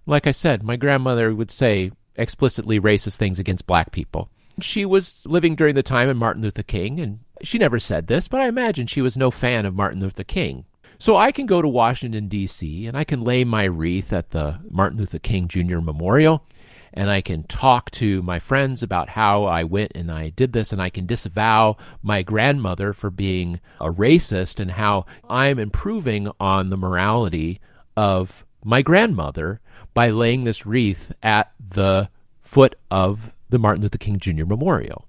Like 0.06 0.26
I 0.26 0.30
said, 0.30 0.62
my 0.62 0.76
grandmother 0.76 1.34
would 1.34 1.50
say 1.50 1.90
explicitly 2.14 2.80
racist 2.80 3.16
things 3.16 3.38
against 3.38 3.66
black 3.66 3.92
people. 3.92 4.30
She 4.60 4.84
was 4.84 5.20
living 5.24 5.54
during 5.54 5.74
the 5.74 5.82
time 5.82 6.08
of 6.08 6.16
Martin 6.16 6.42
Luther 6.42 6.62
King, 6.62 7.00
and 7.00 7.20
she 7.42 7.58
never 7.58 7.80
said 7.80 8.06
this, 8.06 8.28
but 8.28 8.40
I 8.40 8.48
imagine 8.48 8.86
she 8.86 9.00
was 9.00 9.16
no 9.16 9.30
fan 9.30 9.64
of 9.64 9.74
Martin 9.74 10.00
Luther 10.00 10.24
King. 10.24 10.66
So 10.98 11.16
I 11.16 11.32
can 11.32 11.46
go 11.46 11.60
to 11.60 11.68
Washington, 11.68 12.28
D.C., 12.28 12.86
and 12.86 12.96
I 12.96 13.04
can 13.04 13.22
lay 13.22 13.44
my 13.44 13.64
wreath 13.64 14.12
at 14.12 14.30
the 14.30 14.60
Martin 14.70 14.98
Luther 14.98 15.18
King 15.18 15.48
Jr. 15.48 15.80
Memorial, 15.80 16.46
and 16.94 17.10
I 17.10 17.20
can 17.20 17.44
talk 17.44 17.90
to 17.92 18.22
my 18.22 18.38
friends 18.38 18.82
about 18.82 19.08
how 19.10 19.44
I 19.44 19.64
went 19.64 19.92
and 19.94 20.10
I 20.12 20.28
did 20.28 20.52
this, 20.52 20.72
and 20.72 20.80
I 20.80 20.90
can 20.90 21.06
disavow 21.06 21.76
my 22.02 22.22
grandmother 22.22 22.92
for 22.92 23.10
being 23.10 23.60
a 23.80 23.90
racist 23.90 24.60
and 24.60 24.72
how 24.72 25.06
I'm 25.28 25.58
improving 25.58 26.30
on 26.38 26.70
the 26.70 26.76
morality 26.76 27.60
of 27.96 28.44
my 28.64 28.82
grandmother 28.82 29.60
by 29.94 30.10
laying 30.10 30.44
this 30.44 30.64
wreath 30.64 31.12
at 31.22 31.52
the 31.58 32.08
foot 32.40 32.76
of 32.90 33.32
the 33.48 33.58
Martin 33.58 33.82
Luther 33.82 33.98
King 33.98 34.18
Jr. 34.18 34.44
Memorial. 34.44 35.06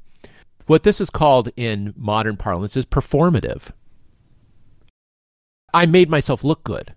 What 0.66 0.84
this 0.84 1.02
is 1.02 1.10
called 1.10 1.50
in 1.56 1.94
modern 1.98 2.38
parlance 2.38 2.78
is 2.78 2.86
performative. 2.86 3.72
I 5.74 5.86
made 5.86 6.10
myself 6.10 6.44
look 6.44 6.64
good. 6.64 6.94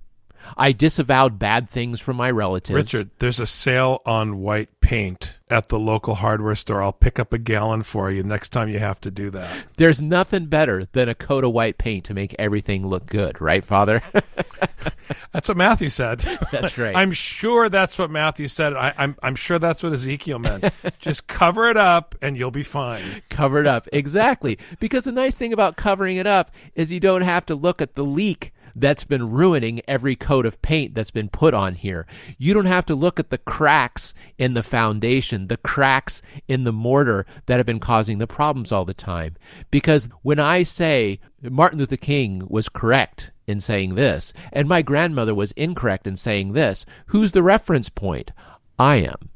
I 0.57 0.73
disavowed 0.73 1.39
bad 1.39 1.69
things 1.69 2.01
from 2.01 2.17
my 2.17 2.31
relatives. 2.31 2.75
Richard, 2.75 3.11
there's 3.19 3.41
a 3.41 3.47
sale 3.47 4.03
on 4.05 4.41
white 4.41 4.81
paint 4.81 5.39
at 5.51 5.69
the 5.69 5.79
local 5.79 6.17
hardware 6.17 6.55
store. 6.55 6.83
I'll 6.83 6.93
pick 6.93 7.19
up 7.19 7.33
a 7.33 7.39
gallon 7.39 7.83
for 7.83 8.11
you 8.11 8.23
next 8.23 8.51
time 8.51 8.69
you 8.69 8.79
have 8.79 9.01
to 9.03 9.11
do 9.11 9.31
that. 9.31 9.65
There's 9.77 10.01
nothing 10.01 10.47
better 10.47 10.87
than 10.93 11.09
a 11.09 11.15
coat 11.15 11.45
of 11.45 11.53
white 11.53 11.79
paint 11.79 12.05
to 12.07 12.15
make 12.15 12.35
everything 12.39 12.87
look 12.87 13.07
good, 13.07 13.41
right, 13.41 13.65
Father? 13.65 14.03
that's 15.33 15.49
what 15.49 15.57
Matthew 15.57 15.89
said. 15.89 16.21
That's 16.53 16.79
right. 16.79 16.97
I'm 16.97 17.13
sure 17.13 17.69
that's 17.69 17.99
what 17.99 18.11
Matthew 18.11 18.49
said. 18.49 18.75
I, 18.75 18.89
am 18.89 18.95
I'm, 18.99 19.17
I'm 19.23 19.37
sure 19.37 19.59
that's 19.59 19.83
what 19.83 19.93
Ezekiel 19.93 20.39
meant. 20.39 20.73
Just 20.99 21.27
cover 21.27 21.69
it 21.69 21.77
up 21.77 22.15
and 22.23 22.37
you'll 22.37 22.51
be 22.51 22.63
fine. 22.63 23.23
Cover 23.31 23.61
it 23.61 23.67
up. 23.67 23.89
Exactly. 23.93 24.59
Because 24.81 25.05
the 25.05 25.13
nice 25.13 25.37
thing 25.37 25.53
about 25.53 25.77
covering 25.77 26.17
it 26.17 26.27
up 26.27 26.51
is 26.75 26.93
you 26.93 27.01
don't 27.01 27.23
have 27.23 27.47
to 27.47 27.55
look 27.55 27.83
at 27.83 27.95
the 27.95 28.05
leak 28.05 28.53
that's 28.77 29.05
been 29.05 29.31
ruining 29.31 29.81
every 29.89 30.15
coat 30.15 30.45
of 30.47 30.61
paint 30.61 30.95
that's 30.95 31.11
been 31.11 31.29
put 31.29 31.55
on 31.55 31.75
here. 31.75 32.07
You 32.39 32.55
don't 32.55 32.67
have 32.67 32.87
to 32.87 32.95
look 32.95 33.19
at 33.19 33.31
the 33.31 33.39
cracks 33.39 34.13
in 34.39 34.55
the 34.55 34.63
foundation, 34.63 35.49
the 35.49 35.57
cracks 35.57 36.21
in 36.47 36.65
the 36.65 36.73
mortar 36.73 37.27
that 37.47 37.57
have 37.57 37.67
been 37.67 37.81
causing 37.81 38.19
the 38.19 38.27
problems 38.27 38.71
all 38.71 38.85
the 38.85 38.95
time. 38.95 39.37
Because 39.71 40.09
when 40.23 40.39
I 40.39 40.63
say 40.63 41.19
Martin 41.43 41.79
Luther 41.79 41.97
King 41.97 42.47
was 42.49 42.69
correct 42.69 43.31
in 43.47 43.61
saying 43.61 43.95
this, 43.95 44.35
and 44.53 44.69
my 44.69 44.83
grandmother 44.83 45.35
was 45.35 45.53
incorrect 45.53 46.07
in 46.07 46.17
saying 46.17 46.53
this, 46.53 46.85
who's 47.07 47.33
the 47.33 47.43
reference 47.43 47.89
point? 47.89 48.31
I 48.79 48.97
am. 48.97 49.31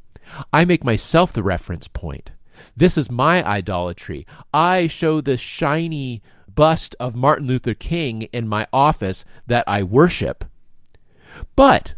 I 0.53 0.65
make 0.65 0.85
myself 0.85 1.33
the 1.33 1.43
reference 1.43 1.89
point. 1.89 2.31
This 2.77 2.99
is 2.99 3.11
my 3.11 3.43
idolatry. 3.45 4.27
I 4.53 4.87
show 4.87 5.21
the 5.21 5.37
shiny 5.39 6.23
bust 6.61 6.95
of 7.01 7.17
Martin 7.17 7.47
Luther 7.47 7.73
King 7.73 8.29
in 8.35 8.47
my 8.47 8.67
office 8.71 9.25
that 9.47 9.65
I 9.67 9.83
worship. 9.83 10.45
But 11.57 11.95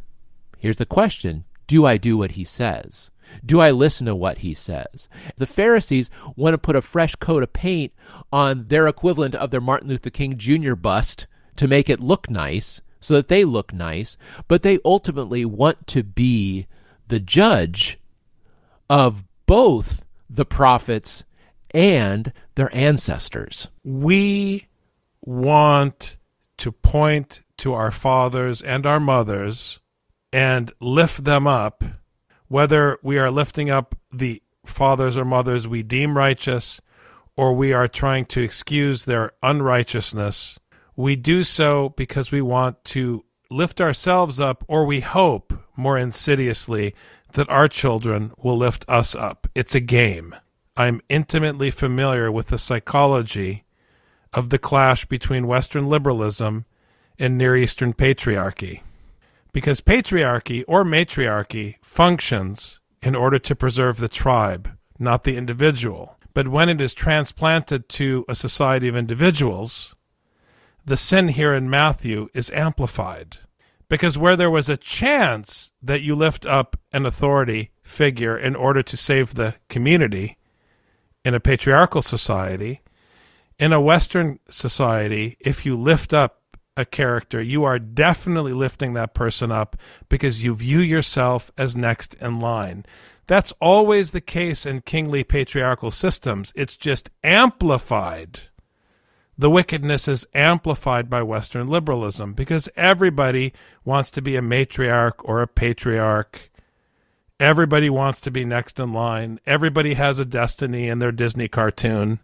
here's 0.56 0.78
the 0.78 0.86
question 0.86 1.42
do 1.66 1.84
I 1.84 1.96
do 1.96 2.16
what 2.16 2.32
he 2.38 2.44
says? 2.44 3.10
Do 3.44 3.58
I 3.58 3.72
listen 3.72 4.06
to 4.06 4.14
what 4.14 4.38
he 4.38 4.54
says? 4.54 5.08
The 5.36 5.48
Pharisees 5.48 6.10
want 6.36 6.54
to 6.54 6.58
put 6.58 6.76
a 6.76 6.80
fresh 6.80 7.16
coat 7.16 7.42
of 7.42 7.52
paint 7.52 7.92
on 8.32 8.68
their 8.68 8.86
equivalent 8.86 9.34
of 9.34 9.50
their 9.50 9.60
Martin 9.60 9.88
Luther 9.88 10.10
King 10.10 10.38
Jr. 10.38 10.76
bust 10.76 11.26
to 11.56 11.66
make 11.66 11.90
it 11.90 11.98
look 11.98 12.30
nice 12.30 12.80
so 13.00 13.14
that 13.14 13.26
they 13.26 13.44
look 13.44 13.72
nice, 13.72 14.16
but 14.46 14.62
they 14.62 14.78
ultimately 14.84 15.44
want 15.44 15.88
to 15.88 16.04
be 16.04 16.68
the 17.08 17.18
judge 17.18 17.98
of 18.88 19.24
both 19.46 20.04
the 20.30 20.44
prophets 20.44 21.24
and 21.72 22.32
their 22.54 22.74
ancestors. 22.74 23.68
We 23.84 24.66
want 25.20 26.16
to 26.58 26.72
point 26.72 27.42
to 27.58 27.74
our 27.74 27.90
fathers 27.90 28.60
and 28.62 28.86
our 28.86 29.00
mothers 29.00 29.80
and 30.32 30.72
lift 30.80 31.24
them 31.24 31.46
up, 31.46 31.84
whether 32.48 32.98
we 33.02 33.18
are 33.18 33.30
lifting 33.30 33.70
up 33.70 33.94
the 34.12 34.42
fathers 34.64 35.16
or 35.16 35.24
mothers 35.24 35.66
we 35.66 35.82
deem 35.82 36.16
righteous, 36.16 36.80
or 37.36 37.54
we 37.54 37.72
are 37.72 37.88
trying 37.88 38.26
to 38.26 38.42
excuse 38.42 39.04
their 39.04 39.32
unrighteousness. 39.42 40.58
We 40.96 41.16
do 41.16 41.44
so 41.44 41.90
because 41.90 42.30
we 42.30 42.42
want 42.42 42.84
to 42.86 43.24
lift 43.50 43.80
ourselves 43.80 44.40
up, 44.40 44.64
or 44.68 44.84
we 44.84 45.00
hope 45.00 45.52
more 45.76 45.98
insidiously 45.98 46.94
that 47.32 47.48
our 47.48 47.68
children 47.68 48.32
will 48.38 48.56
lift 48.56 48.84
us 48.88 49.14
up. 49.14 49.48
It's 49.54 49.74
a 49.74 49.80
game. 49.80 50.34
I'm 50.76 51.02
intimately 51.10 51.70
familiar 51.70 52.32
with 52.32 52.46
the 52.46 52.56
psychology 52.56 53.64
of 54.32 54.48
the 54.48 54.58
clash 54.58 55.04
between 55.04 55.46
Western 55.46 55.86
liberalism 55.86 56.64
and 57.18 57.36
Near 57.36 57.54
Eastern 57.56 57.92
patriarchy. 57.92 58.80
Because 59.52 59.82
patriarchy 59.82 60.64
or 60.66 60.82
matriarchy 60.82 61.76
functions 61.82 62.80
in 63.02 63.14
order 63.14 63.38
to 63.38 63.54
preserve 63.54 63.98
the 63.98 64.08
tribe, 64.08 64.70
not 64.98 65.24
the 65.24 65.36
individual. 65.36 66.16
But 66.32 66.48
when 66.48 66.70
it 66.70 66.80
is 66.80 66.94
transplanted 66.94 67.90
to 67.90 68.24
a 68.26 68.34
society 68.34 68.88
of 68.88 68.96
individuals, 68.96 69.94
the 70.86 70.96
sin 70.96 71.28
here 71.28 71.52
in 71.52 71.68
Matthew 71.68 72.28
is 72.32 72.50
amplified. 72.50 73.36
Because 73.90 74.16
where 74.16 74.36
there 74.36 74.50
was 74.50 74.70
a 74.70 74.78
chance 74.78 75.70
that 75.82 76.00
you 76.00 76.16
lift 76.16 76.46
up 76.46 76.80
an 76.94 77.04
authority 77.04 77.72
figure 77.82 78.38
in 78.38 78.56
order 78.56 78.82
to 78.82 78.96
save 78.96 79.34
the 79.34 79.56
community 79.68 80.38
in 81.24 81.34
a 81.34 81.40
patriarchal 81.40 82.02
society, 82.02 82.82
in 83.58 83.72
a 83.72 83.80
Western 83.80 84.38
society, 84.50 85.36
if 85.40 85.64
you 85.64 85.76
lift 85.76 86.12
up 86.12 86.42
a 86.76 86.84
character, 86.84 87.40
you 87.40 87.64
are 87.64 87.78
definitely 87.78 88.52
lifting 88.52 88.94
that 88.94 89.14
person 89.14 89.52
up 89.52 89.76
because 90.08 90.42
you 90.42 90.54
view 90.54 90.80
yourself 90.80 91.50
as 91.56 91.76
next 91.76 92.14
in 92.14 92.40
line. 92.40 92.84
That's 93.26 93.52
always 93.60 94.10
the 94.10 94.20
case 94.20 94.66
in 94.66 94.80
kingly 94.80 95.22
patriarchal 95.22 95.90
systems. 95.90 96.52
It's 96.56 96.76
just 96.76 97.10
amplified. 97.22 98.40
The 99.38 99.50
wickedness 99.50 100.08
is 100.08 100.26
amplified 100.34 101.08
by 101.08 101.22
Western 101.22 101.68
liberalism 101.68 102.34
because 102.34 102.68
everybody 102.76 103.52
wants 103.84 104.10
to 104.12 104.22
be 104.22 104.36
a 104.36 104.42
matriarch 104.42 105.14
or 105.24 105.40
a 105.40 105.48
patriarch. 105.48 106.50
Everybody 107.42 107.90
wants 107.90 108.20
to 108.20 108.30
be 108.30 108.44
next 108.44 108.78
in 108.78 108.92
line. 108.92 109.40
Everybody 109.44 109.94
has 109.94 110.20
a 110.20 110.24
destiny 110.24 110.86
in 110.86 111.00
their 111.00 111.10
Disney 111.10 111.48
cartoon. 111.48 112.20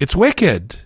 It's 0.00 0.16
wicked. 0.16 0.80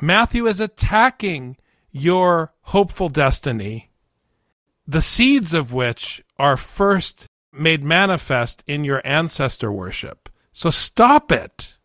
Matthew 0.00 0.46
is 0.46 0.60
attacking 0.60 1.56
your 1.90 2.52
hopeful 2.60 3.08
destiny, 3.08 3.90
the 4.86 5.00
seeds 5.00 5.52
of 5.52 5.72
which 5.72 6.22
are 6.38 6.56
first 6.56 7.26
made 7.52 7.82
manifest 7.82 8.62
in 8.68 8.84
your 8.84 9.02
ancestor 9.04 9.72
worship. 9.72 10.28
So 10.52 10.70
stop 10.70 11.32
it. 11.32 11.76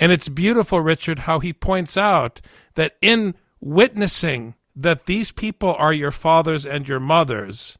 And 0.00 0.10
it's 0.10 0.28
beautiful, 0.28 0.80
Richard, 0.80 1.20
how 1.20 1.38
he 1.38 1.52
points 1.52 1.96
out 1.96 2.40
that 2.74 2.96
in 3.00 3.36
witnessing 3.60 4.56
that 4.74 5.06
these 5.06 5.30
people 5.30 5.76
are 5.78 5.92
your 5.92 6.10
fathers 6.10 6.66
and 6.66 6.88
your 6.88 6.98
mothers, 6.98 7.78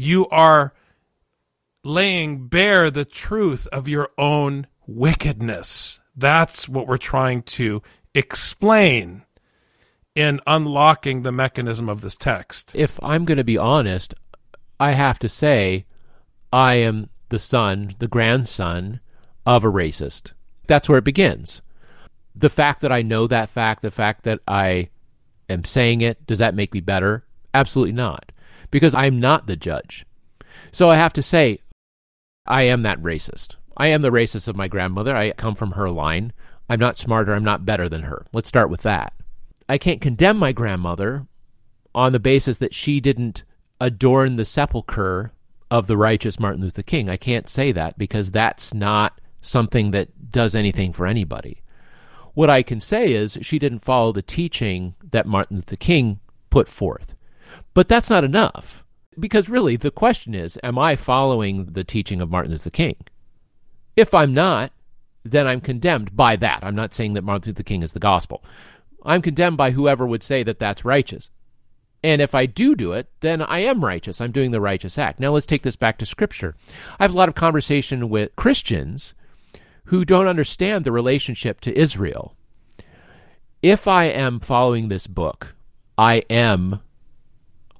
you 0.00 0.26
are 0.28 0.72
laying 1.84 2.46
bare 2.46 2.90
the 2.90 3.04
truth 3.04 3.66
of 3.70 3.86
your 3.86 4.08
own 4.16 4.66
wickedness. 4.86 6.00
That's 6.16 6.66
what 6.66 6.86
we're 6.86 6.96
trying 6.96 7.42
to 7.42 7.82
explain 8.14 9.26
in 10.14 10.40
unlocking 10.46 11.22
the 11.22 11.32
mechanism 11.32 11.90
of 11.90 12.00
this 12.00 12.16
text. 12.16 12.72
If 12.74 12.98
I'm 13.02 13.26
going 13.26 13.36
to 13.36 13.44
be 13.44 13.58
honest, 13.58 14.14
I 14.78 14.92
have 14.92 15.18
to 15.18 15.28
say 15.28 15.84
I 16.50 16.76
am 16.76 17.10
the 17.28 17.38
son, 17.38 17.94
the 17.98 18.08
grandson 18.08 19.00
of 19.44 19.64
a 19.64 19.70
racist. 19.70 20.32
That's 20.66 20.88
where 20.88 20.98
it 20.98 21.04
begins. 21.04 21.60
The 22.34 22.50
fact 22.50 22.80
that 22.80 22.90
I 22.90 23.02
know 23.02 23.26
that 23.26 23.50
fact, 23.50 23.82
the 23.82 23.90
fact 23.90 24.24
that 24.24 24.40
I 24.48 24.88
am 25.50 25.64
saying 25.64 26.00
it, 26.00 26.26
does 26.26 26.38
that 26.38 26.54
make 26.54 26.72
me 26.72 26.80
better? 26.80 27.26
Absolutely 27.52 27.92
not. 27.92 28.29
Because 28.70 28.94
I'm 28.94 29.20
not 29.20 29.46
the 29.46 29.56
judge. 29.56 30.06
So 30.72 30.90
I 30.90 30.96
have 30.96 31.12
to 31.14 31.22
say, 31.22 31.60
I 32.46 32.62
am 32.62 32.82
that 32.82 33.02
racist. 33.02 33.56
I 33.76 33.88
am 33.88 34.02
the 34.02 34.10
racist 34.10 34.48
of 34.48 34.56
my 34.56 34.68
grandmother. 34.68 35.16
I 35.16 35.32
come 35.32 35.54
from 35.54 35.72
her 35.72 35.90
line. 35.90 36.32
I'm 36.68 36.78
not 36.80 36.98
smarter, 36.98 37.34
I'm 37.34 37.44
not 37.44 37.66
better 37.66 37.88
than 37.88 38.02
her. 38.02 38.26
Let's 38.32 38.48
start 38.48 38.70
with 38.70 38.82
that. 38.82 39.12
I 39.68 39.78
can't 39.78 40.00
condemn 40.00 40.36
my 40.36 40.52
grandmother 40.52 41.26
on 41.94 42.12
the 42.12 42.20
basis 42.20 42.58
that 42.58 42.74
she 42.74 43.00
didn't 43.00 43.42
adorn 43.80 44.36
the 44.36 44.44
sepulchre 44.44 45.32
of 45.70 45.86
the 45.86 45.96
righteous 45.96 46.38
Martin 46.38 46.62
Luther 46.62 46.82
King. 46.82 47.08
I 47.08 47.16
can't 47.16 47.48
say 47.48 47.72
that 47.72 47.98
because 47.98 48.30
that's 48.30 48.74
not 48.74 49.20
something 49.40 49.90
that 49.92 50.30
does 50.30 50.54
anything 50.54 50.92
for 50.92 51.06
anybody. 51.06 51.62
What 52.34 52.50
I 52.50 52.62
can 52.62 52.80
say 52.80 53.12
is 53.12 53.38
she 53.42 53.58
didn't 53.58 53.80
follow 53.80 54.12
the 54.12 54.22
teaching 54.22 54.94
that 55.10 55.26
Martin 55.26 55.56
Luther 55.56 55.76
King 55.76 56.20
put 56.50 56.68
forth. 56.68 57.14
But 57.74 57.88
that's 57.88 58.10
not 58.10 58.24
enough. 58.24 58.84
Because 59.18 59.48
really, 59.48 59.76
the 59.76 59.90
question 59.90 60.34
is 60.34 60.58
Am 60.62 60.78
I 60.78 60.96
following 60.96 61.72
the 61.72 61.84
teaching 61.84 62.20
of 62.20 62.30
Martin 62.30 62.52
Luther 62.52 62.70
King? 62.70 62.96
If 63.96 64.14
I'm 64.14 64.32
not, 64.32 64.72
then 65.24 65.46
I'm 65.46 65.60
condemned 65.60 66.16
by 66.16 66.36
that. 66.36 66.60
I'm 66.62 66.74
not 66.74 66.94
saying 66.94 67.14
that 67.14 67.24
Martin 67.24 67.50
Luther 67.50 67.62
King 67.62 67.82
is 67.82 67.92
the 67.92 68.00
gospel. 68.00 68.42
I'm 69.04 69.22
condemned 69.22 69.56
by 69.56 69.72
whoever 69.72 70.06
would 70.06 70.22
say 70.22 70.42
that 70.42 70.58
that's 70.58 70.84
righteous. 70.84 71.30
And 72.02 72.22
if 72.22 72.34
I 72.34 72.46
do 72.46 72.74
do 72.74 72.92
it, 72.92 73.08
then 73.20 73.42
I 73.42 73.58
am 73.60 73.84
righteous. 73.84 74.20
I'm 74.20 74.32
doing 74.32 74.52
the 74.52 74.60
righteous 74.60 74.96
act. 74.96 75.20
Now 75.20 75.32
let's 75.32 75.46
take 75.46 75.62
this 75.62 75.76
back 75.76 75.98
to 75.98 76.06
Scripture. 76.06 76.54
I 76.98 77.04
have 77.04 77.12
a 77.12 77.16
lot 77.16 77.28
of 77.28 77.34
conversation 77.34 78.08
with 78.08 78.34
Christians 78.36 79.14
who 79.86 80.04
don't 80.04 80.26
understand 80.26 80.84
the 80.84 80.92
relationship 80.92 81.60
to 81.60 81.78
Israel. 81.78 82.34
If 83.62 83.86
I 83.86 84.04
am 84.04 84.40
following 84.40 84.88
this 84.88 85.06
book, 85.06 85.54
I 85.98 86.22
am 86.30 86.80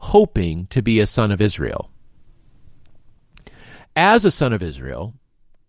hoping 0.01 0.67
to 0.67 0.83
be 0.83 0.99
a 0.99 1.07
son 1.07 1.31
of 1.31 1.41
Israel. 1.41 1.91
As 3.95 4.25
a 4.25 4.31
son 4.31 4.53
of 4.53 4.63
Israel, 4.63 5.15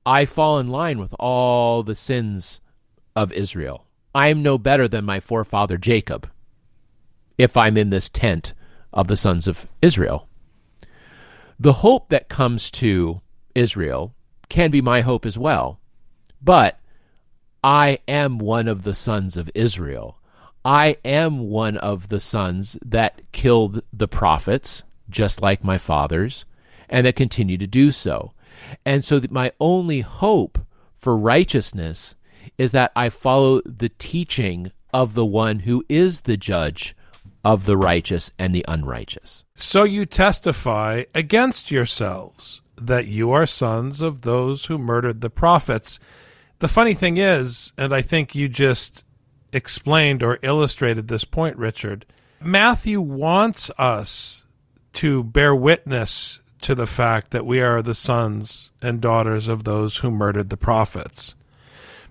I 0.05 0.25
fall 0.25 0.57
in 0.59 0.69
line 0.69 0.99
with 0.99 1.13
all 1.19 1.83
the 1.83 1.95
sins 1.95 2.61
of 3.15 3.33
Israel. 3.33 3.85
I 4.15 4.27
am 4.27 4.41
no 4.41 4.57
better 4.57 4.87
than 4.87 5.05
my 5.05 5.19
forefather 5.19 5.77
Jacob 5.77 6.29
if 7.37 7.57
I'm 7.57 7.77
in 7.77 7.89
this 7.89 8.09
tent 8.09 8.53
of 8.93 9.07
the 9.07 9.17
sons 9.17 9.47
of 9.47 9.67
Israel. 9.81 10.27
The 11.59 11.73
hope 11.73 12.09
that 12.09 12.29
comes 12.29 12.71
to 12.71 13.21
Israel 13.53 14.15
can 14.49 14.71
be 14.71 14.81
my 14.81 15.01
hope 15.01 15.25
as 15.25 15.37
well, 15.37 15.79
but 16.41 16.79
I 17.63 17.99
am 18.07 18.37
one 18.37 18.67
of 18.67 18.83
the 18.83 18.95
sons 18.95 19.37
of 19.37 19.51
Israel. 19.53 20.17
I 20.63 20.97
am 21.03 21.49
one 21.49 21.77
of 21.77 22.09
the 22.09 22.19
sons 22.19 22.77
that 22.85 23.21
killed 23.31 23.81
the 23.91 24.07
prophets, 24.07 24.83
just 25.09 25.41
like 25.41 25.63
my 25.63 25.77
fathers, 25.77 26.45
and 26.89 27.05
that 27.05 27.15
continue 27.15 27.57
to 27.57 27.67
do 27.67 27.91
so. 27.91 28.33
And 28.85 29.03
so 29.03 29.21
my 29.29 29.51
only 29.59 30.01
hope 30.01 30.59
for 30.95 31.17
righteousness 31.17 32.15
is 32.57 32.71
that 32.73 32.91
I 32.95 33.09
follow 33.09 33.61
the 33.65 33.89
teaching 33.89 34.71
of 34.93 35.13
the 35.13 35.25
one 35.25 35.59
who 35.59 35.83
is 35.89 36.21
the 36.21 36.37
judge 36.37 36.95
of 37.43 37.65
the 37.65 37.77
righteous 37.77 38.29
and 38.37 38.53
the 38.53 38.65
unrighteous. 38.67 39.43
So 39.55 39.83
you 39.83 40.05
testify 40.05 41.05
against 41.15 41.71
yourselves 41.71 42.61
that 42.75 43.07
you 43.07 43.31
are 43.31 43.45
sons 43.45 44.01
of 44.01 44.21
those 44.21 44.65
who 44.65 44.77
murdered 44.77 45.21
the 45.21 45.29
prophets. 45.29 45.99
The 46.59 46.67
funny 46.67 46.93
thing 46.93 47.17
is, 47.17 47.73
and 47.77 47.93
I 47.93 48.01
think 48.01 48.35
you 48.35 48.47
just 48.47 49.03
explained 49.53 50.23
or 50.23 50.39
illustrated 50.41 51.07
this 51.07 51.23
point, 51.23 51.57
Richard, 51.57 52.05
Matthew 52.41 52.99
wants 53.01 53.69
us 53.77 54.45
to 54.93 55.23
bear 55.23 55.55
witness 55.55 56.39
to 56.61 56.75
the 56.75 56.87
fact 56.87 57.31
that 57.31 57.45
we 57.45 57.61
are 57.61 57.81
the 57.81 57.95
sons 57.95 58.71
and 58.81 59.01
daughters 59.01 59.47
of 59.47 59.63
those 59.63 59.97
who 59.97 60.11
murdered 60.11 60.49
the 60.49 60.57
prophets. 60.57 61.35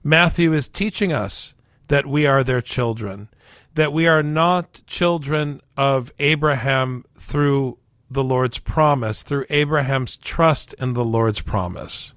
Matthew 0.03 0.53
is 0.53 0.69
teaching 0.69 1.13
us 1.13 1.55
that 1.89 2.07
we 2.07 2.27
are 2.27 2.43
their 2.43 2.63
children, 2.63 3.29
that 3.75 3.93
we 3.93 4.07
are 4.07 4.23
not 4.23 4.83
children 4.87 5.61
of 5.77 6.13
Abraham 6.19 7.05
through 7.15 7.79
the 8.11 8.25
Lord's 8.25 8.59
promise, 8.59 9.23
through 9.23 9.47
Abraham's 9.51 10.17
trust 10.17 10.75
in 10.75 10.95
the 10.95 11.05
Lord's 11.05 11.41
promise. 11.41 12.13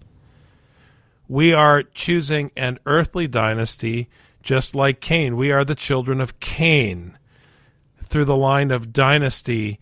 We 1.27 1.53
are 1.53 1.83
choosing 1.83 2.51
an 2.57 2.79
earthly 2.86 3.27
dynasty 3.27 4.09
just 4.43 4.75
like 4.75 4.99
Cain. 4.99 5.36
We 5.38 5.51
are 5.51 5.65
the 5.65 5.75
children 5.75 6.21
of 6.21 6.39
Cain 6.39 7.17
through 7.97 8.25
the 8.25 8.38
line 8.38 8.69
of 8.69 8.93
dynasty 8.93 9.79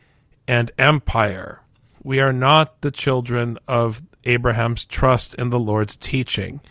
and 0.47 0.71
empire. 0.77 1.61
We 2.03 2.19
are 2.19 2.31
not 2.31 2.81
the 2.81 2.91
children 2.91 3.57
of 3.67 4.01
Abraham's 4.23 4.85
trust 4.85 5.33
in 5.35 5.49
the 5.49 5.59
Lord's 5.59 5.95
teaching. 5.95 6.61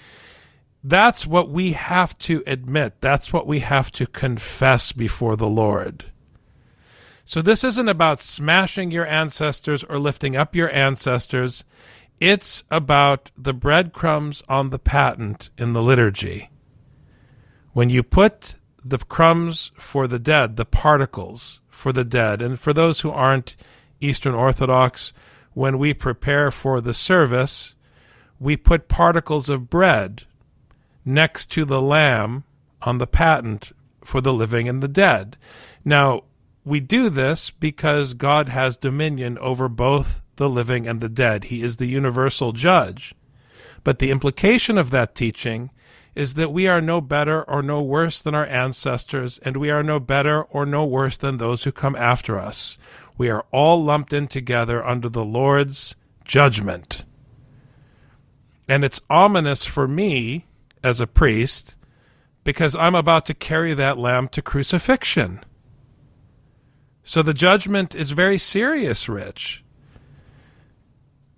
That's 0.82 1.26
what 1.26 1.50
we 1.50 1.72
have 1.72 2.16
to 2.20 2.42
admit. 2.46 3.00
That's 3.00 3.32
what 3.32 3.46
we 3.46 3.60
have 3.60 3.90
to 3.92 4.06
confess 4.06 4.92
before 4.92 5.36
the 5.36 5.48
Lord. 5.48 6.06
So 7.24 7.42
this 7.42 7.62
isn't 7.62 7.88
about 7.88 8.20
smashing 8.20 8.90
your 8.90 9.06
ancestors 9.06 9.84
or 9.84 9.98
lifting 9.98 10.36
up 10.36 10.56
your 10.56 10.70
ancestors. 10.70 11.64
It's 12.18 12.64
about 12.70 13.30
the 13.36 13.52
breadcrumbs 13.52 14.42
on 14.48 14.70
the 14.70 14.78
paten 14.78 15.36
in 15.58 15.74
the 15.74 15.82
liturgy. 15.82 16.50
When 17.72 17.88
you 17.88 18.02
put 18.02 18.56
the 18.84 18.98
crumbs 18.98 19.70
for 19.74 20.06
the 20.06 20.18
dead, 20.18 20.56
the 20.56 20.64
particles 20.64 21.60
for 21.68 21.92
the 21.92 22.04
dead, 22.04 22.42
and 22.42 22.58
for 22.58 22.72
those 22.72 23.00
who 23.00 23.10
aren't 23.10 23.56
Eastern 24.00 24.34
Orthodox, 24.34 25.12
when 25.52 25.78
we 25.78 25.94
prepare 25.94 26.50
for 26.50 26.80
the 26.80 26.94
service, 26.94 27.74
we 28.38 28.56
put 28.56 28.88
particles 28.88 29.48
of 29.48 29.70
bread 29.70 30.24
next 31.04 31.50
to 31.52 31.64
the 31.64 31.80
lamb 31.80 32.44
on 32.82 32.98
the 32.98 33.06
paten 33.06 33.60
for 34.02 34.20
the 34.20 34.32
living 34.32 34.68
and 34.68 34.82
the 34.82 34.88
dead. 34.88 35.36
Now, 35.84 36.24
we 36.64 36.80
do 36.80 37.08
this 37.08 37.50
because 37.50 38.14
God 38.14 38.48
has 38.48 38.76
dominion 38.76 39.38
over 39.38 39.68
both 39.68 40.20
the 40.36 40.48
living 40.48 40.86
and 40.86 41.00
the 41.00 41.08
dead. 41.08 41.44
He 41.44 41.62
is 41.62 41.76
the 41.76 41.86
universal 41.86 42.52
judge. 42.52 43.14
But 43.84 43.98
the 43.98 44.10
implication 44.10 44.76
of 44.76 44.90
that 44.90 45.14
teaching 45.14 45.70
is 46.14 46.34
that 46.34 46.52
we 46.52 46.66
are 46.66 46.80
no 46.80 47.00
better 47.00 47.42
or 47.44 47.62
no 47.62 47.80
worse 47.80 48.20
than 48.20 48.34
our 48.34 48.46
ancestors, 48.46 49.38
and 49.38 49.56
we 49.56 49.70
are 49.70 49.82
no 49.82 50.00
better 50.00 50.42
or 50.44 50.66
no 50.66 50.84
worse 50.84 51.16
than 51.16 51.36
those 51.36 51.64
who 51.64 51.72
come 51.72 51.94
after 51.96 52.38
us. 52.38 52.78
We 53.16 53.28
are 53.30 53.46
all 53.52 53.82
lumped 53.82 54.12
in 54.12 54.28
together 54.28 54.84
under 54.84 55.08
the 55.08 55.24
Lord's 55.24 55.94
judgment. 56.24 57.04
And 58.68 58.84
it's 58.84 59.00
ominous 59.10 59.64
for 59.64 59.86
me 59.86 60.46
as 60.82 61.00
a 61.00 61.06
priest 61.06 61.74
because 62.44 62.74
I'm 62.74 62.94
about 62.94 63.26
to 63.26 63.34
carry 63.34 63.74
that 63.74 63.98
lamb 63.98 64.28
to 64.28 64.42
crucifixion. 64.42 65.44
So 67.02 67.22
the 67.22 67.34
judgment 67.34 67.94
is 67.94 68.10
very 68.12 68.38
serious, 68.38 69.08
Rich. 69.08 69.64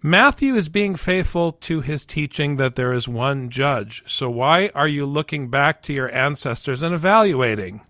Matthew 0.04 0.56
is 0.56 0.68
being 0.68 0.96
faithful 0.96 1.52
to 1.52 1.80
his 1.80 2.04
teaching 2.04 2.56
that 2.56 2.74
there 2.74 2.92
is 2.92 3.06
one 3.06 3.50
judge. 3.50 4.02
So 4.08 4.28
why 4.28 4.72
are 4.74 4.88
you 4.88 5.06
looking 5.06 5.48
back 5.48 5.80
to 5.82 5.92
your 5.92 6.12
ancestors 6.12 6.82
and 6.82 6.92
evaluating? 6.92 7.82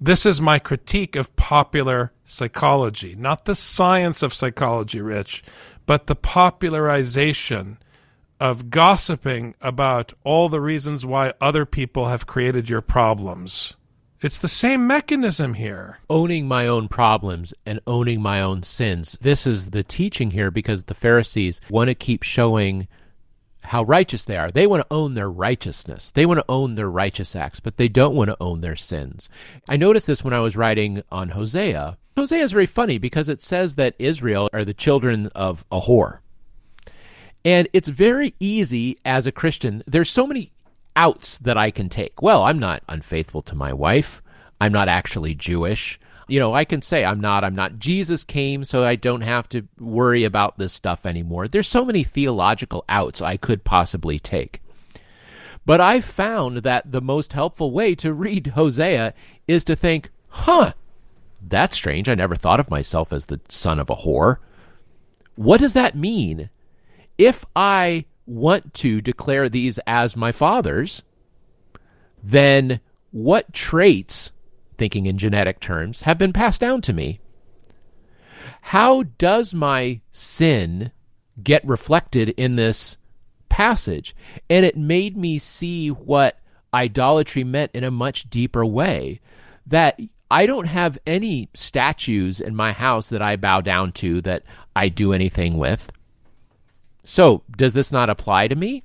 This 0.00 0.24
is 0.24 0.40
my 0.40 0.60
critique 0.60 1.16
of 1.16 1.34
popular 1.34 2.12
psychology, 2.24 3.16
not 3.16 3.46
the 3.46 3.56
science 3.56 4.22
of 4.22 4.32
psychology, 4.32 5.00
Rich, 5.00 5.42
but 5.86 6.06
the 6.06 6.14
popularization 6.14 7.78
of 8.38 8.70
gossiping 8.70 9.56
about 9.60 10.12
all 10.22 10.48
the 10.48 10.60
reasons 10.60 11.04
why 11.04 11.32
other 11.40 11.66
people 11.66 12.06
have 12.06 12.26
created 12.26 12.68
your 12.68 12.80
problems. 12.80 13.74
It's 14.24 14.38
the 14.38 14.48
same 14.48 14.86
mechanism 14.86 15.52
here. 15.52 15.98
Owning 16.08 16.48
my 16.48 16.66
own 16.66 16.88
problems 16.88 17.52
and 17.66 17.78
owning 17.86 18.22
my 18.22 18.40
own 18.40 18.62
sins. 18.62 19.18
This 19.20 19.46
is 19.46 19.68
the 19.68 19.82
teaching 19.82 20.30
here 20.30 20.50
because 20.50 20.84
the 20.84 20.94
Pharisees 20.94 21.60
want 21.68 21.88
to 21.88 21.94
keep 21.94 22.22
showing 22.22 22.88
how 23.64 23.82
righteous 23.82 24.24
they 24.24 24.38
are. 24.38 24.48
They 24.48 24.66
want 24.66 24.80
to 24.80 24.94
own 24.94 25.12
their 25.12 25.30
righteousness. 25.30 26.10
They 26.10 26.24
want 26.24 26.38
to 26.38 26.44
own 26.48 26.74
their 26.74 26.88
righteous 26.88 27.36
acts, 27.36 27.60
but 27.60 27.76
they 27.76 27.86
don't 27.86 28.16
want 28.16 28.30
to 28.30 28.36
own 28.40 28.62
their 28.62 28.76
sins. 28.76 29.28
I 29.68 29.76
noticed 29.76 30.06
this 30.06 30.24
when 30.24 30.32
I 30.32 30.40
was 30.40 30.56
writing 30.56 31.02
on 31.12 31.28
Hosea. 31.28 31.98
Hosea 32.16 32.44
is 32.44 32.52
very 32.52 32.64
funny 32.64 32.96
because 32.96 33.28
it 33.28 33.42
says 33.42 33.74
that 33.74 33.94
Israel 33.98 34.48
are 34.54 34.64
the 34.64 34.72
children 34.72 35.26
of 35.34 35.66
a 35.70 35.82
whore. 35.82 36.20
And 37.44 37.68
it's 37.74 37.88
very 37.88 38.34
easy 38.40 38.96
as 39.04 39.26
a 39.26 39.32
Christian. 39.32 39.82
There's 39.86 40.08
so 40.08 40.26
many 40.26 40.53
outs 40.96 41.38
that 41.38 41.56
I 41.56 41.70
can 41.70 41.88
take. 41.88 42.22
Well, 42.22 42.42
I'm 42.42 42.58
not 42.58 42.82
unfaithful 42.88 43.42
to 43.42 43.54
my 43.54 43.72
wife. 43.72 44.22
I'm 44.60 44.72
not 44.72 44.88
actually 44.88 45.34
Jewish. 45.34 45.98
You 46.26 46.40
know, 46.40 46.54
I 46.54 46.64
can 46.64 46.80
say 46.80 47.04
I'm 47.04 47.20
not, 47.20 47.44
I'm 47.44 47.54
not. 47.54 47.78
Jesus 47.78 48.24
came 48.24 48.64
so 48.64 48.84
I 48.84 48.96
don't 48.96 49.20
have 49.20 49.48
to 49.50 49.68
worry 49.78 50.24
about 50.24 50.58
this 50.58 50.72
stuff 50.72 51.04
anymore. 51.04 51.48
There's 51.48 51.68
so 51.68 51.84
many 51.84 52.02
theological 52.02 52.84
outs 52.88 53.20
I 53.20 53.36
could 53.36 53.64
possibly 53.64 54.18
take. 54.18 54.62
But 55.66 55.80
I 55.80 56.00
found 56.00 56.58
that 56.58 56.92
the 56.92 57.00
most 57.00 57.32
helpful 57.32 57.70
way 57.72 57.94
to 57.96 58.12
read 58.12 58.48
Hosea 58.48 59.14
is 59.48 59.64
to 59.64 59.76
think, 59.76 60.10
huh, 60.28 60.72
that's 61.42 61.76
strange. 61.76 62.08
I 62.08 62.14
never 62.14 62.36
thought 62.36 62.60
of 62.60 62.70
myself 62.70 63.12
as 63.12 63.26
the 63.26 63.40
son 63.48 63.78
of 63.78 63.90
a 63.90 63.96
whore. 63.96 64.38
What 65.36 65.60
does 65.60 65.72
that 65.72 65.94
mean? 65.94 66.50
If 67.18 67.44
I 67.54 68.04
want 68.26 68.74
to 68.74 69.00
declare 69.00 69.48
these 69.48 69.78
as 69.86 70.16
my 70.16 70.32
father's, 70.32 71.02
then 72.22 72.80
what 73.10 73.52
traits, 73.52 74.32
thinking 74.76 75.06
in 75.06 75.18
genetic 75.18 75.60
terms, 75.60 76.02
have 76.02 76.18
been 76.18 76.32
passed 76.32 76.60
down 76.60 76.80
to 76.82 76.92
me? 76.92 77.20
How 78.68 79.02
does 79.02 79.54
my 79.54 80.00
sin 80.10 80.90
get 81.42 81.64
reflected 81.66 82.30
in 82.30 82.56
this 82.56 82.96
passage? 83.48 84.16
And 84.48 84.64
it 84.64 84.76
made 84.76 85.16
me 85.16 85.38
see 85.38 85.88
what 85.88 86.38
idolatry 86.72 87.44
meant 87.44 87.70
in 87.74 87.84
a 87.84 87.90
much 87.90 88.28
deeper 88.30 88.64
way. 88.64 89.20
That 89.66 90.00
I 90.30 90.46
don't 90.46 90.66
have 90.66 90.98
any 91.06 91.48
statues 91.54 92.40
in 92.40 92.56
my 92.56 92.72
house 92.72 93.08
that 93.10 93.22
I 93.22 93.36
bow 93.36 93.60
down 93.60 93.92
to 93.92 94.20
that 94.22 94.42
I 94.74 94.88
do 94.88 95.12
anything 95.12 95.56
with. 95.56 95.92
So, 97.04 97.42
does 97.56 97.74
this 97.74 97.92
not 97.92 98.10
apply 98.10 98.48
to 98.48 98.56
me? 98.56 98.84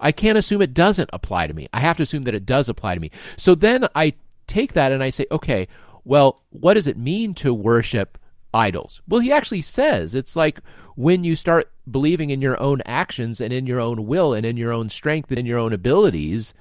I 0.00 0.12
can't 0.12 0.38
assume 0.38 0.62
it 0.62 0.74
doesn't 0.74 1.10
apply 1.12 1.46
to 1.46 1.54
me. 1.54 1.68
I 1.72 1.80
have 1.80 1.98
to 1.98 2.02
assume 2.02 2.24
that 2.24 2.34
it 2.34 2.46
does 2.46 2.68
apply 2.68 2.94
to 2.94 3.00
me. 3.00 3.10
So 3.36 3.54
then 3.54 3.86
I 3.94 4.14
take 4.46 4.72
that 4.72 4.92
and 4.92 5.02
I 5.02 5.10
say, 5.10 5.26
okay, 5.30 5.68
well, 6.04 6.42
what 6.50 6.74
does 6.74 6.86
it 6.86 6.96
mean 6.96 7.34
to 7.34 7.52
worship 7.52 8.18
idols? 8.54 9.02
Well, 9.06 9.20
he 9.20 9.30
actually 9.30 9.62
says 9.62 10.14
it's 10.14 10.34
like 10.34 10.60
when 10.96 11.22
you 11.22 11.36
start 11.36 11.70
believing 11.88 12.30
in 12.30 12.40
your 12.40 12.60
own 12.60 12.80
actions 12.86 13.40
and 13.40 13.52
in 13.52 13.66
your 13.66 13.80
own 13.80 14.06
will 14.06 14.32
and 14.32 14.46
in 14.46 14.56
your 14.56 14.72
own 14.72 14.88
strength 14.88 15.30
and 15.30 15.38
in 15.38 15.46
your 15.46 15.58
own 15.58 15.72
abilities, 15.72 16.54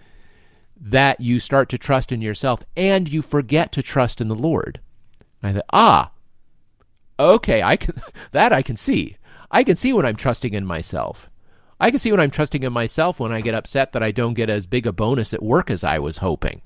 that 0.80 1.20
you 1.20 1.40
start 1.40 1.70
to 1.70 1.78
trust 1.78 2.12
in 2.12 2.22
yourself 2.22 2.64
and 2.76 3.10
you 3.10 3.22
forget 3.22 3.72
to 3.72 3.84
trust 3.84 4.22
in 4.22 4.28
the 4.28 4.36
Lord. 4.36 4.80
And 5.42 5.50
I 5.50 5.54
thought, 5.54 5.66
ah, 5.72 6.12
okay, 7.20 7.64
I 7.64 7.78
can 7.78 8.02
that 8.32 8.52
I 8.52 8.62
can 8.62 8.76
see. 8.76 9.16
I 9.52 9.64
can 9.64 9.76
see 9.76 9.94
when 9.94 10.06
I'm 10.06 10.16
trusting 10.16 10.54
in 10.54 10.66
myself. 10.66 11.30
I 11.80 11.92
can 11.92 12.00
see 12.00 12.12
when 12.12 12.20
I'm 12.20 12.30
trusting 12.30 12.64
in 12.64 12.74
myself 12.74 13.20
when 13.20 13.32
I 13.32 13.42
get 13.42 13.56
upset 13.56 13.94
that 13.94 14.04
I 14.04 14.12
don't 14.12 14.34
get 14.34 14.50
as 14.50 14.66
big 14.66 14.86
a 14.86 14.92
bonus 14.92 15.34
at 15.34 15.42
work 15.42 15.70
as 15.70 15.84
I 15.84 16.00
was 16.00 16.18
hoping. 16.18 16.62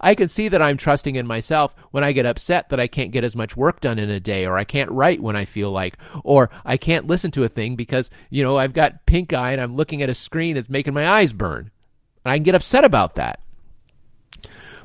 I 0.00 0.16
can 0.16 0.28
see 0.28 0.48
that 0.48 0.60
I'm 0.60 0.76
trusting 0.76 1.14
in 1.14 1.28
myself 1.28 1.76
when 1.92 2.02
I 2.02 2.10
get 2.10 2.26
upset 2.26 2.70
that 2.70 2.80
I 2.80 2.88
can't 2.88 3.12
get 3.12 3.22
as 3.22 3.36
much 3.36 3.56
work 3.56 3.80
done 3.80 4.00
in 4.00 4.10
a 4.10 4.18
day, 4.18 4.44
or 4.44 4.58
I 4.58 4.64
can't 4.64 4.90
write 4.90 5.22
when 5.22 5.36
I 5.36 5.44
feel 5.44 5.70
like, 5.70 5.96
or 6.24 6.50
I 6.64 6.76
can't 6.76 7.06
listen 7.06 7.30
to 7.32 7.44
a 7.44 7.48
thing 7.48 7.76
because, 7.76 8.10
you 8.30 8.42
know, 8.42 8.56
I've 8.56 8.72
got 8.72 9.06
pink 9.06 9.32
eye 9.32 9.52
and 9.52 9.60
I'm 9.60 9.76
looking 9.76 10.02
at 10.02 10.08
a 10.08 10.14
screen 10.14 10.56
that's 10.56 10.68
making 10.68 10.94
my 10.94 11.08
eyes 11.08 11.32
burn. 11.32 11.70
And 12.24 12.32
I 12.32 12.36
can 12.36 12.42
get 12.42 12.56
upset 12.56 12.84
about 12.84 13.14
that. 13.14 13.40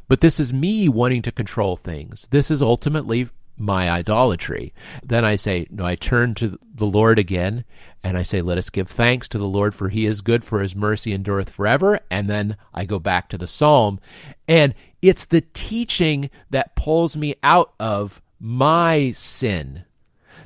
But 0.07 0.21
this 0.21 0.39
is 0.39 0.53
me 0.53 0.87
wanting 0.87 1.23
to 1.23 1.31
control 1.31 1.75
things. 1.75 2.27
This 2.29 2.51
is 2.51 2.61
ultimately 2.61 3.29
my 3.57 3.89
idolatry. 3.89 4.73
Then 5.03 5.23
I 5.23 5.35
say, 5.35 5.67
no, 5.69 5.85
I 5.85 5.95
turn 5.95 6.33
to 6.35 6.59
the 6.73 6.85
Lord 6.85 7.19
again 7.19 7.65
and 8.03 8.17
I 8.17 8.23
say, 8.23 8.41
let 8.41 8.57
us 8.57 8.69
give 8.69 8.87
thanks 8.87 9.27
to 9.29 9.37
the 9.37 9.47
Lord 9.47 9.73
for 9.73 9.89
he 9.89 10.05
is 10.05 10.21
good, 10.21 10.43
for 10.43 10.61
his 10.61 10.75
mercy 10.75 11.13
endureth 11.13 11.49
forever. 11.49 11.99
And 12.11 12.29
then 12.29 12.57
I 12.73 12.85
go 12.85 12.99
back 12.99 13.29
to 13.29 13.37
the 13.37 13.47
psalm. 13.47 13.99
And 14.47 14.75
it's 15.01 15.25
the 15.25 15.41
teaching 15.41 16.29
that 16.49 16.75
pulls 16.75 17.17
me 17.17 17.35
out 17.41 17.73
of 17.79 18.21
my 18.39 19.11
sin. 19.11 19.85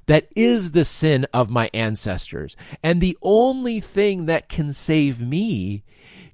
That 0.05 0.27
is 0.35 0.71
the 0.71 0.85
sin 0.85 1.27
of 1.33 1.49
my 1.49 1.69
ancestors. 1.73 2.55
And 2.81 3.01
the 3.01 3.17
only 3.21 3.79
thing 3.79 4.25
that 4.27 4.49
can 4.49 4.73
save 4.73 5.19
me 5.19 5.83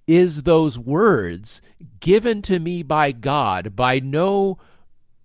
is 0.07 0.43
those 0.43 0.77
words 0.77 1.61
given 1.99 2.41
to 2.43 2.59
me 2.59 2.83
by 2.83 3.11
God 3.11 3.75
by 3.75 3.99
no 3.99 4.59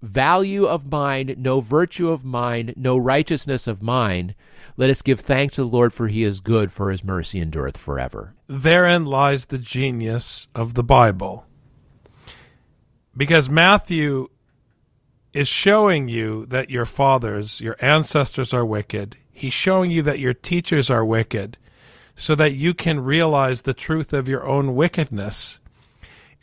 value 0.02 0.66
of 0.66 0.90
mine, 0.90 1.34
no 1.38 1.60
virtue 1.60 2.10
of 2.10 2.24
mine, 2.24 2.74
no 2.76 2.96
righteousness 2.96 3.66
of 3.66 3.82
mine. 3.82 4.34
Let 4.76 4.90
us 4.90 5.02
give 5.02 5.20
thanks 5.20 5.56
to 5.56 5.62
the 5.62 5.68
Lord, 5.68 5.92
for 5.92 6.08
he 6.08 6.22
is 6.22 6.40
good, 6.40 6.72
for 6.72 6.90
his 6.90 7.04
mercy 7.04 7.40
endureth 7.40 7.76
forever. 7.76 8.34
Therein 8.46 9.04
lies 9.04 9.46
the 9.46 9.58
genius 9.58 10.48
of 10.54 10.74
the 10.74 10.84
Bible. 10.84 11.46
Because 13.16 13.50
Matthew 13.50 14.28
is 15.32 15.48
showing 15.48 16.08
you 16.08 16.46
that 16.46 16.70
your 16.70 16.86
fathers, 16.86 17.60
your 17.60 17.76
ancestors 17.80 18.52
are 18.52 18.64
wicked. 18.64 19.16
He's 19.32 19.52
showing 19.52 19.90
you 19.90 20.02
that 20.02 20.18
your 20.18 20.34
teachers 20.34 20.90
are 20.90 21.04
wicked 21.04 21.56
so 22.16 22.34
that 22.34 22.54
you 22.54 22.74
can 22.74 23.00
realize 23.00 23.62
the 23.62 23.74
truth 23.74 24.12
of 24.12 24.28
your 24.28 24.46
own 24.46 24.74
wickedness. 24.74 25.60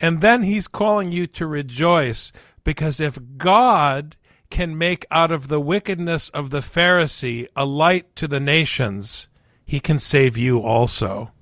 And 0.00 0.20
then 0.20 0.42
he's 0.42 0.68
calling 0.68 1.12
you 1.12 1.26
to 1.28 1.46
rejoice 1.46 2.32
because 2.68 3.00
if 3.00 3.18
God 3.38 4.14
can 4.50 4.76
make 4.76 5.06
out 5.10 5.32
of 5.32 5.48
the 5.48 5.58
wickedness 5.58 6.28
of 6.34 6.50
the 6.50 6.60
Pharisee 6.60 7.46
a 7.56 7.64
light 7.64 8.14
to 8.16 8.28
the 8.28 8.40
nations, 8.40 9.30
he 9.64 9.80
can 9.80 9.98
save 9.98 10.36
you 10.36 10.60
also. 10.60 11.32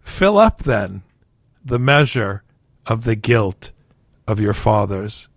Fill 0.00 0.38
up 0.38 0.64
then 0.64 1.04
the 1.64 1.78
measure 1.78 2.42
of 2.84 3.04
the 3.04 3.14
guilt 3.14 3.70
of 4.26 4.40
your 4.40 4.54
fathers. 4.54 5.28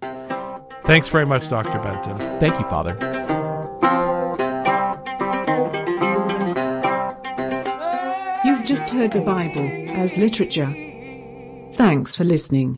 Thanks 0.86 1.10
very 1.10 1.28
much, 1.28 1.48
Dr. 1.48 1.78
Benton. 1.78 2.18
Thank 2.40 2.60
you, 2.60 2.68
Father. 2.68 2.94
You've 8.44 8.66
just 8.66 8.90
heard 8.90 9.12
the 9.12 9.22
Bible 9.22 9.70
as 9.96 10.18
literature. 10.18 10.74
Thanks 11.76 12.16
for 12.16 12.24
listening. 12.24 12.78